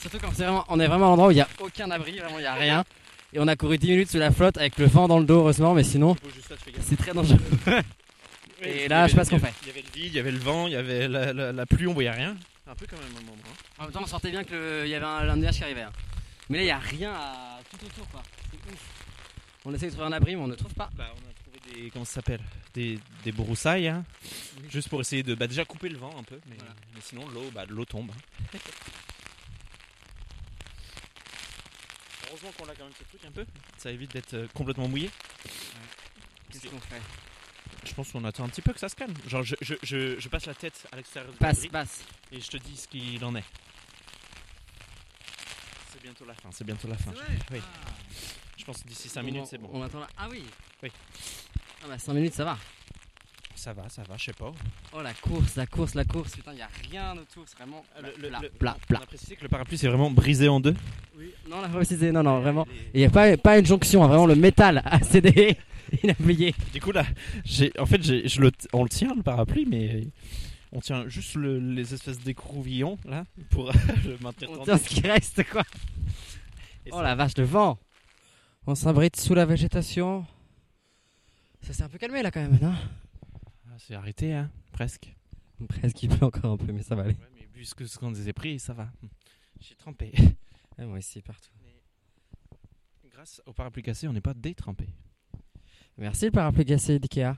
Surtout 0.00 0.18
quand 0.20 0.30
c'est 0.34 0.44
vraiment, 0.44 0.64
on 0.68 0.78
est 0.80 0.86
vraiment 0.86 1.06
à 1.06 1.08
l'endroit 1.10 1.28
où 1.28 1.30
il 1.32 1.36
n'y 1.36 1.40
a 1.40 1.48
aucun 1.60 1.90
abri, 1.90 2.18
vraiment 2.18 2.38
il 2.38 2.42
n'y 2.42 2.46
a 2.46 2.54
rien. 2.54 2.84
Et 3.32 3.40
on 3.40 3.48
a 3.48 3.56
couru 3.56 3.78
10 3.78 3.90
minutes 3.90 4.10
sous 4.10 4.18
la 4.18 4.30
flotte 4.30 4.56
avec 4.58 4.78
le 4.78 4.86
vent 4.86 5.08
dans 5.08 5.18
le 5.18 5.24
dos, 5.24 5.38
heureusement, 5.40 5.74
mais 5.74 5.82
sinon 5.82 6.14
c'est 6.80 6.96
très 6.96 7.12
dangereux. 7.12 7.38
Et 8.66 8.88
là, 8.88 9.06
je 9.06 9.10
sais 9.12 9.16
pas 9.16 9.24
ce 9.24 9.30
qu'on 9.30 9.38
fait. 9.38 9.52
Il 9.62 9.68
y 9.68 9.70
avait 9.70 9.82
le 9.82 9.90
vide, 9.90 10.12
il 10.12 10.14
y 10.14 10.18
avait 10.18 10.30
le 10.32 10.38
vent, 10.38 10.66
il 10.66 10.72
y 10.72 10.76
avait 10.76 11.08
la, 11.08 11.32
la- 11.32 11.52
la 11.52 11.66
pluie, 11.66 11.86
on 11.86 11.92
voyait 11.94 12.10
rien. 12.10 12.36
Un 12.66 12.74
peu 12.74 12.86
quand 12.88 12.96
même 12.96 13.10
un 13.16 13.20
moment. 13.20 13.36
hein. 13.46 13.54
En 13.78 13.82
même 13.84 13.92
temps, 13.92 14.00
on 14.02 14.06
sentait 14.06 14.30
bien 14.30 14.42
qu'il 14.44 14.56
y 14.86 14.94
avait 14.94 15.04
un, 15.04 15.28
un 15.28 15.36
nuage 15.36 15.56
qui 15.56 15.64
arrivait. 15.64 15.82
hein. 15.82 15.92
Mais 16.48 16.58
là, 16.58 16.62
il 16.62 16.66
n'y 16.66 16.72
a 16.72 16.78
rien 16.78 17.12
à... 17.12 17.60
tout 17.70 17.84
autour, 17.84 18.08
quoi. 18.08 18.22
C'est 18.50 18.72
ouf. 18.72 18.78
On 19.66 19.74
essaie 19.74 19.86
de 19.86 19.90
trouver 19.92 20.06
un 20.06 20.12
abri, 20.12 20.36
mais 20.36 20.42
on 20.42 20.46
ne 20.46 20.54
trouve 20.54 20.74
pas. 20.74 20.90
Bah, 20.94 21.08
on 21.14 21.18
a 21.30 21.32
trouvé 21.34 21.82
des. 21.82 21.90
Comment 21.90 22.04
ça 22.04 22.14
s'appelle? 22.14 22.40
Des, 22.74 22.98
des 23.22 23.32
broussailles, 23.32 23.88
hein, 23.88 24.04
juste 24.70 24.88
pour 24.88 25.00
essayer 25.00 25.22
de 25.22 25.34
bah, 25.34 25.46
déjà 25.46 25.64
couper 25.64 25.88
le 25.88 25.96
vent 25.96 26.10
un 26.18 26.22
peu. 26.24 26.38
Mais, 26.46 26.56
Voilà. 26.58 26.74
mais 26.94 27.00
sinon, 27.02 27.26
l'eau 27.28 27.50
bah, 27.54 27.64
l'eau 27.68 27.84
tombe. 27.84 28.10
hein. 28.10 28.58
Heureusement 32.28 32.50
qu'on 32.58 32.64
a 32.68 32.74
quand 32.74 32.84
même 32.84 32.92
ce 32.98 33.04
truc 33.04 33.20
un 33.26 33.30
peu. 33.30 33.44
Ça 33.78 33.90
évite 33.90 34.12
d'être 34.12 34.34
euh, 34.34 34.46
complètement 34.54 34.88
mouillé. 34.88 35.10
Qu'est-ce 36.50 36.66
qu'on 36.68 36.80
fait? 36.80 37.00
Je 37.84 37.94
pense 37.94 38.12
qu'on 38.12 38.24
attend 38.24 38.44
un 38.44 38.48
petit 38.48 38.62
peu 38.62 38.72
que 38.72 38.80
ça 38.80 38.88
se 38.88 38.96
calme. 38.96 39.14
Genre, 39.28 39.42
je, 39.42 39.54
je, 39.60 39.74
je, 39.82 40.18
je 40.20 40.28
passe 40.28 40.46
la 40.46 40.54
tête 40.54 40.86
à 40.92 40.96
l'extérieur 40.96 41.30
du 41.32 41.38
Passe, 41.38 41.66
passe. 41.68 42.00
et 42.32 42.40
je 42.40 42.48
te 42.48 42.56
dis 42.56 42.76
ce 42.76 42.88
qu'il 42.88 43.22
en 43.24 43.34
est. 43.36 43.44
C'est 45.92 46.02
bientôt 46.02 46.24
la 46.24 46.34
fin. 46.34 46.48
C'est 46.52 46.64
bientôt 46.64 46.88
la 46.88 46.96
fin. 46.96 47.12
Oui. 47.52 47.60
Je 48.56 48.64
pense 48.64 48.82
que 48.82 48.88
d'ici 48.88 49.08
5 49.08 49.22
minutes, 49.22 49.46
c'est 49.46 49.58
bon. 49.58 49.68
On 49.72 49.82
attend 49.82 50.00
là. 50.00 50.08
Ah 50.16 50.28
oui 50.30 50.44
Oui. 50.82 50.90
Ah 51.82 51.86
bah 51.88 51.98
5 51.98 52.12
minutes, 52.14 52.34
ça 52.34 52.44
va. 52.44 52.58
Ça 53.64 53.72
va, 53.72 53.88
ça 53.88 54.02
va, 54.06 54.16
je 54.18 54.24
sais 54.24 54.32
pas. 54.34 54.52
Oh 54.92 55.00
la 55.00 55.14
course, 55.14 55.56
la 55.56 55.64
course, 55.66 55.94
la 55.94 56.04
course. 56.04 56.36
Putain, 56.36 56.52
il 56.52 56.56
n'y 56.56 56.60
a 56.60 56.68
rien 56.90 57.12
autour, 57.16 57.44
c'est 57.46 57.56
vraiment 57.56 57.82
Le- 58.02 58.10
plat, 58.28 58.38
le- 58.42 58.48
plat, 58.50 58.76
On 58.90 58.94
a 58.96 59.06
précisé 59.06 59.36
que 59.36 59.42
le 59.42 59.48
parapluie 59.48 59.78
c'est 59.78 59.88
vraiment 59.88 60.10
brisé 60.10 60.48
en 60.48 60.60
deux. 60.60 60.74
Non, 61.48 61.56
on 61.56 61.58
a 61.60 61.68
pas 61.68 61.76
précisé, 61.76 62.12
non, 62.12 62.22
non, 62.22 62.40
vraiment. 62.40 62.66
Il 62.92 63.00
n'y 63.00 63.06
a 63.06 63.10
pas, 63.10 63.38
pas 63.38 63.58
une 63.58 63.64
jonction, 63.64 64.04
hein, 64.04 64.08
vraiment 64.08 64.26
le 64.26 64.34
métal 64.34 64.82
a 64.84 65.00
cédé. 65.02 65.56
Il 66.02 66.10
a 66.10 66.14
plié. 66.14 66.54
Du 66.74 66.80
coup 66.82 66.92
là, 66.92 67.06
j'ai, 67.46 67.72
en 67.78 67.86
fait, 67.86 68.02
j'ai, 68.02 68.28
je 68.28 68.42
le, 68.42 68.52
on 68.74 68.82
le 68.82 68.90
tient 68.90 69.14
le 69.14 69.22
parapluie, 69.22 69.64
mais 69.64 70.08
on 70.72 70.80
tient 70.80 71.08
juste 71.08 71.34
le- 71.36 71.58
les 71.58 71.94
espèces 71.94 72.18
d'écrouvillons 72.20 72.98
là 73.06 73.24
pour 73.48 73.72
le 74.04 74.18
maintenir 74.20 74.50
On 74.50 74.64
tient 74.64 74.76
ce 74.76 74.88
qui 74.90 75.00
reste, 75.00 75.42
quoi. 75.48 75.62
Et 76.84 76.90
Oh 76.92 76.96
ça- 76.96 77.02
la 77.02 77.14
vache, 77.14 77.38
le 77.38 77.44
vent. 77.44 77.78
On 78.66 78.74
s'abrite 78.74 79.16
sous 79.18 79.32
la 79.34 79.46
végétation. 79.46 80.26
Ça 81.62 81.72
s'est 81.72 81.82
un 81.82 81.88
peu 81.88 81.96
calmé 81.96 82.22
là 82.22 82.30
quand 82.30 82.42
même, 82.42 82.58
non? 82.60 82.74
C'est 83.78 83.94
arrêté, 83.94 84.32
hein, 84.34 84.50
presque. 84.72 85.14
Presque 85.68 86.02
il 86.02 86.08
pleut 86.10 86.26
encore 86.26 86.52
un 86.52 86.56
peu, 86.56 86.72
mais 86.72 86.82
ça 86.82 86.94
va 86.94 87.02
aller. 87.02 87.14
Ouais, 87.14 87.28
mais 87.36 87.48
vu 87.54 87.64
ce 87.64 87.74
que 87.74 87.86
ce 87.86 87.98
qu'on 87.98 88.10
nous 88.10 88.28
a 88.28 88.32
pris, 88.32 88.58
ça 88.58 88.72
va. 88.74 88.88
J'ai 89.60 89.74
trempé. 89.76 90.12
Ouais, 90.78 90.86
moi 90.86 90.98
ici, 90.98 91.20
partout. 91.22 91.50
Grâce 93.12 93.40
au 93.46 93.52
parapluie 93.52 93.82
cassé, 93.84 94.08
on 94.08 94.12
n'est 94.12 94.20
pas 94.20 94.34
détrempé. 94.34 94.88
Merci 95.96 96.24
le 96.26 96.30
parapluie 96.32 96.64
cassé 96.64 96.98
d'Ikea. 96.98 97.36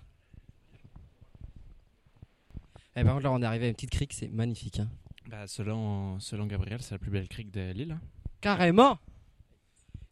Et 2.96 3.04
par 3.04 3.12
contre, 3.12 3.24
là, 3.24 3.32
on 3.32 3.42
est 3.42 3.44
arrivé 3.44 3.66
à 3.66 3.68
une 3.68 3.74
petite 3.74 3.90
crique, 3.90 4.14
c'est 4.14 4.28
magnifique. 4.28 4.80
Hein. 4.80 4.88
Bah, 5.28 5.46
selon, 5.46 6.18
selon 6.18 6.46
Gabriel, 6.46 6.80
c'est 6.82 6.92
la 6.94 6.98
plus 6.98 7.10
belle 7.10 7.28
crique 7.28 7.50
de 7.50 7.72
l'île. 7.72 7.92
hein. 7.92 8.00
Carrément 8.40 8.98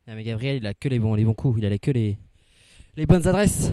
Non, 0.06 0.14
mais 0.14 0.22
Gabriel, 0.24 0.56
il 0.58 0.66
a 0.66 0.74
que 0.74 0.88
les 0.90 0.98
bons, 0.98 1.14
les 1.14 1.24
bons 1.24 1.32
coups. 1.34 1.60
Il 1.60 1.64
a 1.64 1.78
que 1.78 1.90
les, 1.90 2.18
Les 2.96 3.06
bonnes 3.06 3.26
adresses. 3.26 3.72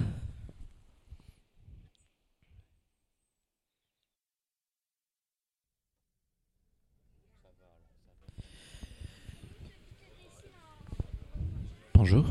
Bonjour. 12.04 12.26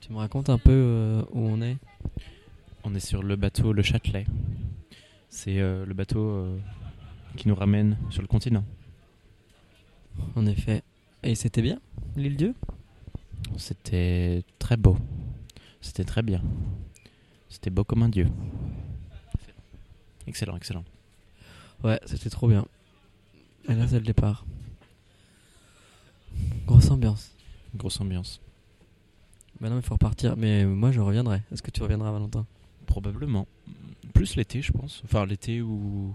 Tu 0.00 0.14
me 0.14 0.16
racontes 0.16 0.48
un 0.48 0.56
peu 0.56 0.72
euh, 0.72 1.22
où 1.32 1.40
on 1.40 1.60
est? 1.60 1.76
On 2.84 2.94
est 2.94 3.06
sur 3.06 3.22
le 3.22 3.36
bateau 3.36 3.74
Le 3.74 3.82
Châtelet. 3.82 4.24
C'est 5.28 5.58
euh, 5.58 5.84
le 5.84 5.92
bateau 5.92 6.20
euh, 6.20 6.58
qui 7.36 7.48
nous 7.48 7.54
ramène 7.54 7.98
sur 8.08 8.22
le 8.22 8.28
continent. 8.28 8.64
En 10.36 10.46
effet. 10.46 10.82
Et 11.22 11.34
c'était 11.34 11.60
bien, 11.60 11.78
l'île 12.16 12.38
Dieu? 12.38 12.54
C'était 13.58 14.42
très 14.58 14.78
beau. 14.78 14.96
C'était 15.82 16.04
très 16.04 16.22
bien. 16.22 16.40
C'était 17.50 17.68
beau 17.68 17.84
comme 17.84 18.02
un 18.02 18.08
dieu. 18.08 18.28
Excellent, 20.26 20.56
excellent. 20.56 20.84
Ouais, 21.84 22.00
c'était 22.06 22.30
trop 22.30 22.48
bien. 22.48 22.64
Et 23.68 23.74
là, 23.74 23.86
c'est 23.86 23.98
le 23.98 24.06
départ. 24.06 24.46
Grosse 26.64 26.90
ambiance. 26.90 27.34
Grosse 27.74 28.00
ambiance. 28.00 28.40
Bah 29.60 29.68
non, 29.68 29.76
il 29.76 29.82
faut 29.82 29.94
repartir. 29.94 30.36
Mais 30.36 30.64
moi, 30.64 30.92
je 30.92 31.00
reviendrai. 31.00 31.42
Est-ce 31.52 31.62
que 31.62 31.70
tu 31.70 31.82
reviendras, 31.82 32.12
Valentin? 32.12 32.46
Probablement. 32.86 33.46
Plus 34.14 34.36
l'été, 34.36 34.62
je 34.62 34.72
pense. 34.72 35.02
Enfin, 35.04 35.26
l'été 35.26 35.62
ou. 35.62 36.14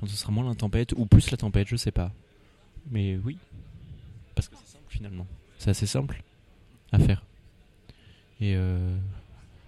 Quand 0.00 0.06
ce 0.06 0.16
sera 0.16 0.32
moins 0.32 0.46
la 0.46 0.54
tempête, 0.54 0.92
ou 0.96 1.06
plus 1.06 1.30
la 1.30 1.36
tempête, 1.36 1.68
je 1.68 1.76
sais 1.76 1.92
pas. 1.92 2.12
Mais 2.90 3.16
oui. 3.24 3.38
Parce 4.34 4.48
que 4.48 4.56
c'est 4.56 4.72
simple 4.72 4.84
finalement. 4.88 5.26
C'est 5.58 5.70
assez 5.70 5.86
simple 5.86 6.22
à 6.92 6.98
faire. 6.98 7.24
Et 8.40 8.54
euh... 8.56 8.96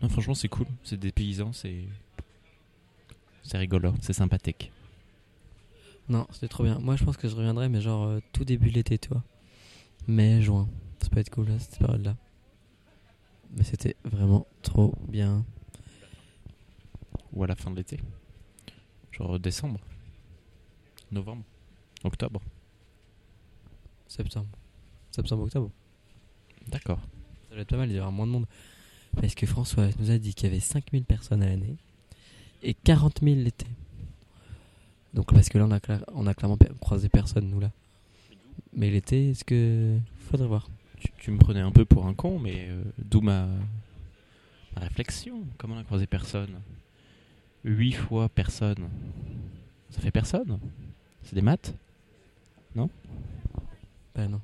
Non, 0.02 0.08
franchement, 0.08 0.34
c'est 0.34 0.48
cool. 0.48 0.66
C'est 0.84 0.98
des 0.98 1.12
paysans, 1.12 1.52
c'est. 1.52 1.84
C'est 3.42 3.58
rigolo, 3.58 3.94
c'est 4.00 4.12
sympathique. 4.12 4.72
Non, 6.08 6.26
c'était 6.32 6.48
trop 6.48 6.64
bien. 6.64 6.78
Moi, 6.80 6.96
je 6.96 7.04
pense 7.04 7.16
que 7.16 7.28
je 7.28 7.34
reviendrai, 7.34 7.68
mais 7.68 7.80
genre 7.80 8.04
euh, 8.04 8.20
tout 8.32 8.44
début 8.44 8.70
de 8.70 8.74
l'été, 8.74 8.98
tu 8.98 9.08
vois. 9.08 9.22
Mai, 10.06 10.42
juin. 10.42 10.68
Ça 11.00 11.08
peut 11.08 11.20
être 11.20 11.30
cool, 11.30 11.48
là, 11.48 11.58
cette 11.58 11.78
période-là. 11.78 12.16
Mais 13.56 13.64
c'était 13.64 13.96
vraiment 14.04 14.46
trop 14.62 14.94
bien. 15.08 15.44
Ou 17.32 17.42
à 17.44 17.46
la 17.46 17.56
fin 17.56 17.70
de 17.70 17.76
l'été. 17.76 17.98
Genre 19.12 19.38
décembre. 19.40 19.80
Novembre. 21.10 21.42
Octobre. 22.04 22.40
Septembre. 24.08 24.48
Septembre, 25.10 25.44
octobre. 25.44 25.70
D'accord. 26.68 27.00
Ça 27.48 27.54
va 27.54 27.62
être 27.62 27.68
pas 27.68 27.76
mal, 27.76 27.90
il 27.90 27.96
y 27.96 28.00
aura 28.00 28.10
moins 28.10 28.26
de 28.26 28.32
monde. 28.32 28.46
Parce 29.20 29.34
que 29.34 29.46
François 29.46 29.88
nous 29.98 30.10
a 30.10 30.18
dit 30.18 30.34
qu'il 30.34 30.48
y 30.48 30.52
avait 30.52 30.60
5000 30.60 31.04
personnes 31.04 31.42
à 31.42 31.48
l'année 31.48 31.76
et 32.62 32.74
40 32.74 33.20
000 33.22 33.36
l'été. 33.36 33.66
Donc 35.14 35.32
parce 35.32 35.48
que 35.48 35.56
là, 35.56 35.64
on 35.64 35.70
a, 35.70 35.78
cla- 35.78 36.04
on 36.14 36.26
a 36.26 36.34
clairement 36.34 36.58
croisé 36.80 37.08
personne, 37.08 37.48
nous 37.48 37.60
là. 37.60 37.70
Mais 38.74 38.90
l'été, 38.90 39.30
est-ce 39.30 39.44
que. 39.44 39.98
Faudrait 40.30 40.46
voir. 40.48 40.68
Tu, 40.98 41.08
tu 41.18 41.30
me 41.30 41.38
prenais 41.38 41.60
un 41.60 41.72
peu 41.72 41.84
pour 41.84 42.06
un 42.06 42.14
con, 42.14 42.38
mais 42.38 42.66
euh, 42.68 42.82
d'où 42.98 43.20
ma, 43.20 43.46
ma 44.74 44.82
réflexion. 44.82 45.42
Comment 45.58 45.74
on 45.76 45.78
a 45.78 45.84
croisé 45.84 46.06
personne? 46.06 46.60
Huit 47.64 47.92
fois 47.92 48.28
personne. 48.28 48.88
Ça 49.90 50.00
fait 50.00 50.10
personne? 50.10 50.58
C'est 51.22 51.34
des 51.34 51.42
maths? 51.42 51.74
Bah 54.16 54.28
non. 54.28 54.40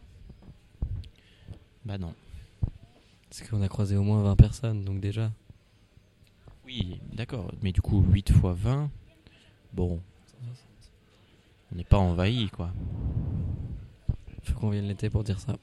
Bah 1.86 1.96
non. 1.96 2.14
Parce 3.30 3.48
qu'on 3.48 3.62
a 3.62 3.68
croisé 3.68 3.96
au 3.96 4.02
moins 4.02 4.22
20 4.22 4.36
personnes, 4.36 4.84
donc 4.84 5.00
déjà. 5.00 5.32
Oui, 6.66 7.00
d'accord. 7.14 7.50
Mais 7.62 7.72
du 7.72 7.80
coup, 7.80 8.02
8 8.02 8.32
fois 8.32 8.52
20, 8.52 8.90
bon. 9.72 9.98
On 11.72 11.76
n'est 11.76 11.84
pas 11.84 11.96
envahi, 11.96 12.50
quoi. 12.50 12.70
Faut 14.42 14.60
qu'on 14.60 14.68
vienne 14.68 14.88
l'été 14.88 15.08
pour 15.08 15.24
dire 15.24 15.40
ça. 15.40 15.56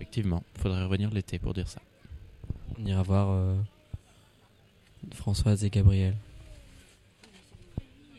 Effectivement, 0.00 0.42
faudrait 0.56 0.82
revenir 0.82 1.10
l'été 1.10 1.38
pour 1.38 1.52
dire 1.52 1.68
ça. 1.68 1.80
On 2.78 2.86
ira 2.86 3.02
voir 3.02 3.28
euh, 3.30 3.54
Françoise 5.12 5.62
et 5.62 5.68
Gabriel. 5.68 6.16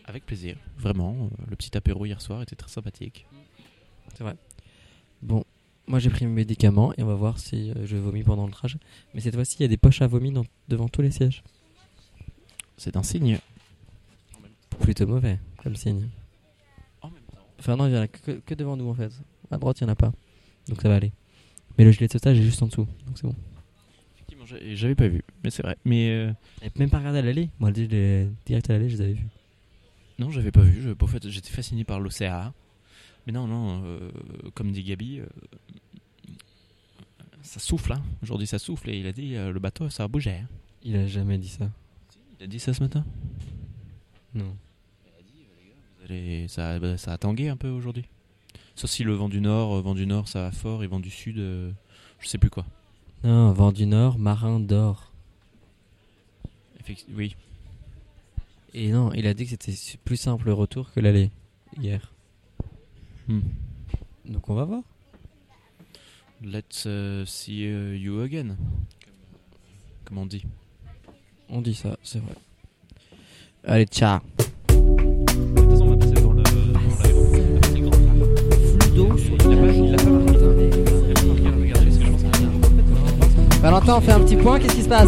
Avec 0.06 0.26
plaisir, 0.26 0.58
vraiment. 0.78 1.16
euh, 1.16 1.28
le 1.50 1.56
petit 1.56 1.76
apéro 1.76 2.06
hier 2.06 2.22
soir 2.22 2.44
était 2.44 2.56
très 2.56 2.70
sympathique. 2.70 3.26
C'est 4.16 4.24
vrai. 4.24 4.36
Bon, 5.24 5.44
moi 5.88 5.98
j'ai 5.98 6.12
pris 6.12 6.26
mes 6.28 6.32
médicaments 6.34 6.94
et 6.98 7.04
on 7.04 7.08
va 7.08 7.16
voir 7.16 7.40
si 7.40 7.72
euh, 7.72 7.86
je 7.88 7.98
vomis 7.98 8.24
pendant 8.24 8.46
le 8.46 8.52
trajet. 8.52 8.78
Mais 9.16 9.22
cette 9.22 9.34
fois-ci, 9.36 9.56
il 9.60 9.62
y 9.64 9.66
a 9.66 9.68
des 9.68 9.78
poches 9.78 10.02
à 10.04 10.08
vomi 10.08 10.32
dans- 10.32 10.46
devant 10.68 10.88
tous 10.88 11.02
les 11.02 11.12
sièges. 11.12 11.42
C'est 12.78 12.96
un 12.96 13.04
signe. 13.04 13.40
Plutôt 14.82 15.08
mauvais, 15.08 15.40
comme 15.64 15.76
signe. 15.76 16.10
En 17.02 17.10
même 17.10 17.22
temps. 17.24 17.38
Enfin 17.60 17.76
non, 17.76 17.88
il 17.88 17.94
y 17.94 17.98
en 17.98 18.02
a 18.02 18.08
que, 18.08 18.32
que 18.34 18.54
devant 18.54 18.76
nous 18.78 18.90
en 18.90 18.94
fait. 18.96 19.12
À 19.50 19.58
droite, 19.58 19.80
il 19.80 19.84
y 19.84 19.88
en 19.88 19.90
a 19.90 19.96
pas. 19.96 20.12
Donc 20.68 20.80
ça 20.82 20.90
va 20.90 20.96
aller. 20.96 21.12
Mais 21.78 21.84
le 21.86 21.92
gilet 21.92 22.08
de 22.08 22.12
sauvetage 22.12 22.38
est 22.40 22.44
juste 22.44 22.62
en 22.64 22.68
dessous. 22.68 22.88
Donc 23.06 23.18
c'est 23.18 23.24
bon. 23.28 23.36
Effectivement, 24.16 24.46
j'ai- 24.46 24.76
j'avais 24.76 24.96
pas 24.96 25.08
vu, 25.08 25.24
mais 25.44 25.50
c'est 25.50 25.64
vrai. 25.64 25.78
Mais 25.86 26.10
euh, 26.10 26.32
même 26.78 26.90
pas 26.90 27.00
regardé 27.00 27.20
à 27.20 27.22
l'allée. 27.22 27.50
Moi, 27.60 27.72
l'ai- 27.72 28.28
direct 28.46 28.70
à 28.70 28.74
l'allée, 28.74 28.90
je 28.90 28.96
les 28.98 29.02
avais 29.02 29.14
vus. 29.14 29.28
non, 30.20 30.30
j'avais 30.30 30.52
pas 30.52 30.62
vu. 30.62 30.82
Je, 30.82 30.90
en 31.00 31.08
fait, 31.08 31.28
j'étais 31.30 31.50
fasciné 31.50 31.84
par 31.84 32.00
l'OCA. 32.00 32.54
Mais 33.26 33.34
non, 33.34 33.48
non, 33.48 33.84
euh, 33.86 34.12
comme 34.54 34.72
dit 34.72 34.84
Gabi, 34.84 35.20
euh, 35.20 35.26
ça 37.44 37.60
souffle. 37.60 37.94
Hein. 37.94 38.02
Aujourd'hui, 38.24 38.48
ça 38.48 38.60
souffle 38.60 38.90
et 38.90 38.98
il 39.00 39.08
a 39.08 39.12
dit 39.14 39.36
euh, 39.36 39.52
le 39.52 39.60
bateau, 39.60 39.90
ça 39.90 40.04
a 40.04 40.08
bougé. 40.08 40.32
hein. 40.32 40.48
Il 40.84 40.96
a 40.96 41.08
jamais 41.08 41.38
dit 41.38 41.50
ça. 41.50 41.70
Il 42.40 42.44
a 42.44 42.48
dit 42.48 42.60
ça 42.60 42.74
ce 42.74 42.82
matin? 42.82 43.06
Non. 44.34 44.56
Vous 46.00 46.06
allez- 46.06 46.48
ça, 46.48 46.80
bah, 46.80 46.98
ça 46.98 47.14
a 47.14 47.18
tangué 47.18 47.50
un 47.50 47.58
peu 47.58 47.70
aujourd'hui? 47.70 48.06
Sauf 48.82 48.90
si 48.90 49.04
le 49.04 49.14
vent 49.14 49.30
du 49.30 49.42
nord, 49.42 49.76
euh, 49.76 49.82
vent 49.82 49.94
du 49.94 50.08
nord, 50.08 50.28
ça 50.28 50.42
va 50.42 50.52
fort 50.52 50.84
et 50.84 50.88
vent 50.88 51.00
du 51.00 51.12
sud, 51.12 51.38
euh, 51.38 51.70
je 52.20 52.28
sais 52.28 52.40
plus 52.40 52.50
quoi. 52.50 52.66
Non, 53.24 53.52
vent 53.52 53.72
du 53.72 53.86
nord, 53.86 54.18
marin 54.18 54.60
d'or. 54.60 55.12
Oui, 57.14 57.36
Et 58.74 58.92
non, 58.92 59.14
il 59.14 59.28
a 59.28 59.36
dit 59.36 59.44
que 59.44 59.52
c'était 59.52 59.76
plus 60.04 60.18
simple 60.18 60.48
le 60.48 60.54
retour 60.54 60.92
que 60.92 61.00
l'aller 61.00 61.30
hier. 61.80 62.12
Hmm. 63.28 63.42
Donc 64.26 64.50
on 64.50 64.56
va 64.56 64.64
voir. 64.64 64.82
let's 66.42 66.86
euh, 66.88 67.24
see 67.28 67.68
euh, 67.68 67.96
you 67.96 68.20
again. 68.22 68.58
Comme 70.06 70.18
on 70.18 70.26
dit? 70.26 70.44
On 71.50 71.62
dit 71.62 71.76
ça, 71.76 72.00
c'est 72.02 72.18
vrai. 72.18 72.34
Allez, 73.64 73.86
ciao. 73.86 74.22
Valentin, 83.62 83.96
on 83.98 84.02
fait 84.02 84.12
un 84.12 84.20
petit 84.20 84.36
point, 84.36 84.60
qu'est-ce 84.60 84.76
qui 84.76 84.82
se 84.82 84.90
passe 84.90 85.08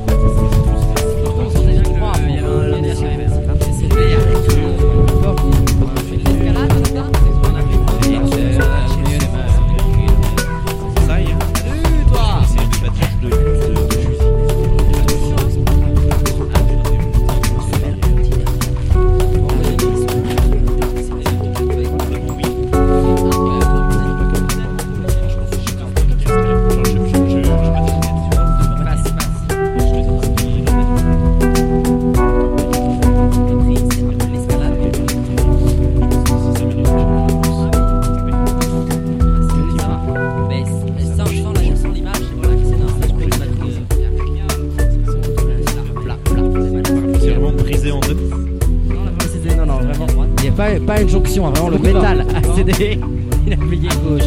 pas, 50.59 50.81
pas 50.81 51.01
une 51.01 51.09
jonction, 51.09 51.47
hein, 51.47 51.51
vraiment 51.55 51.71
le 51.71 51.79
métal 51.79 52.27
accédé. 52.35 52.99
Il 53.47 53.53
a 53.55 53.57
payé 53.57 53.89
gauche. 54.05 54.23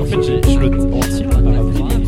En 0.00 0.04
fait, 0.04 0.22
j'ai- 0.22 0.52
je 0.54 0.58
le 0.58 0.70
là, 0.70 1.28
par 1.30 2.03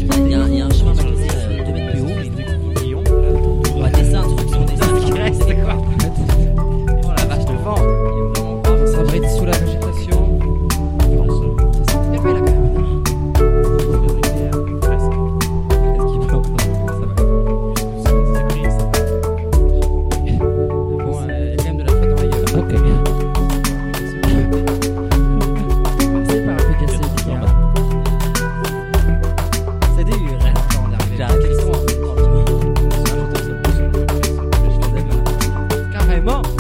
Carrément 36.27 36.56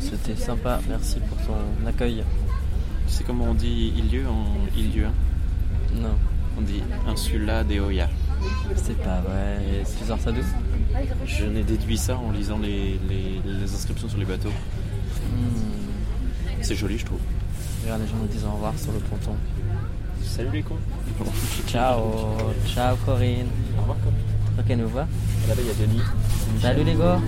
C'était 0.00 0.36
sympa, 0.40 0.80
merci 0.88 1.18
pour 1.20 1.36
ton 1.38 1.86
accueil. 1.86 2.24
Tu 3.06 3.12
sais 3.14 3.24
comment 3.24 3.46
on 3.50 3.54
dit 3.54 3.92
Ilieu 3.96 4.26
en 4.28 4.46
Ilieu 4.76 5.06
Non, 5.94 6.14
On 6.58 6.62
dit 6.62 6.82
Insula 7.06 7.64
de 7.64 7.78
Oya. 7.80 8.08
c'est 8.76 8.98
pas 9.02 9.20
vrai. 9.20 9.84
Tu 9.98 10.04
sors 10.06 10.18
ça 10.20 10.32
d'où 10.32 10.40
Je 11.26 11.44
n'ai 11.44 11.62
déduit 11.62 11.98
ça 11.98 12.16
en 12.16 12.30
lisant 12.32 12.58
les, 12.58 12.98
les- 13.08 13.40
les 13.44 13.74
inscriptions 13.74 14.08
sur 14.08 14.18
les 14.18 14.24
bateaux. 14.24 14.48
Hmm. 14.50 16.62
C'est 16.62 16.74
joli, 16.76 16.98
je 16.98 17.04
trouve. 17.06 17.20
Regarde, 17.82 18.02
les 18.02 18.08
gens 18.08 18.16
nous 18.20 18.28
disent 18.28 18.44
au 18.44 18.50
revoir 18.52 18.72
sur 18.78 18.92
le 18.92 18.98
ponton. 19.00 19.36
Salut 20.22 20.50
les 20.52 20.62
cons. 20.62 20.78
Ciao, 21.68 22.00
ciao 22.66 22.96
Corinne. 23.04 23.46
Au 23.76 23.80
revoir, 23.82 23.98
comme. 24.02 24.14
Ok, 24.58 24.76
nous 24.78 24.88
voit. 24.88 25.06
Là-bas, 25.48 25.60
il 25.60 25.66
y 25.66 25.70
a 25.70 25.86
Denis. 25.86 26.00
Salut 26.60 26.84
les 26.84 26.94
gars. 26.94 27.20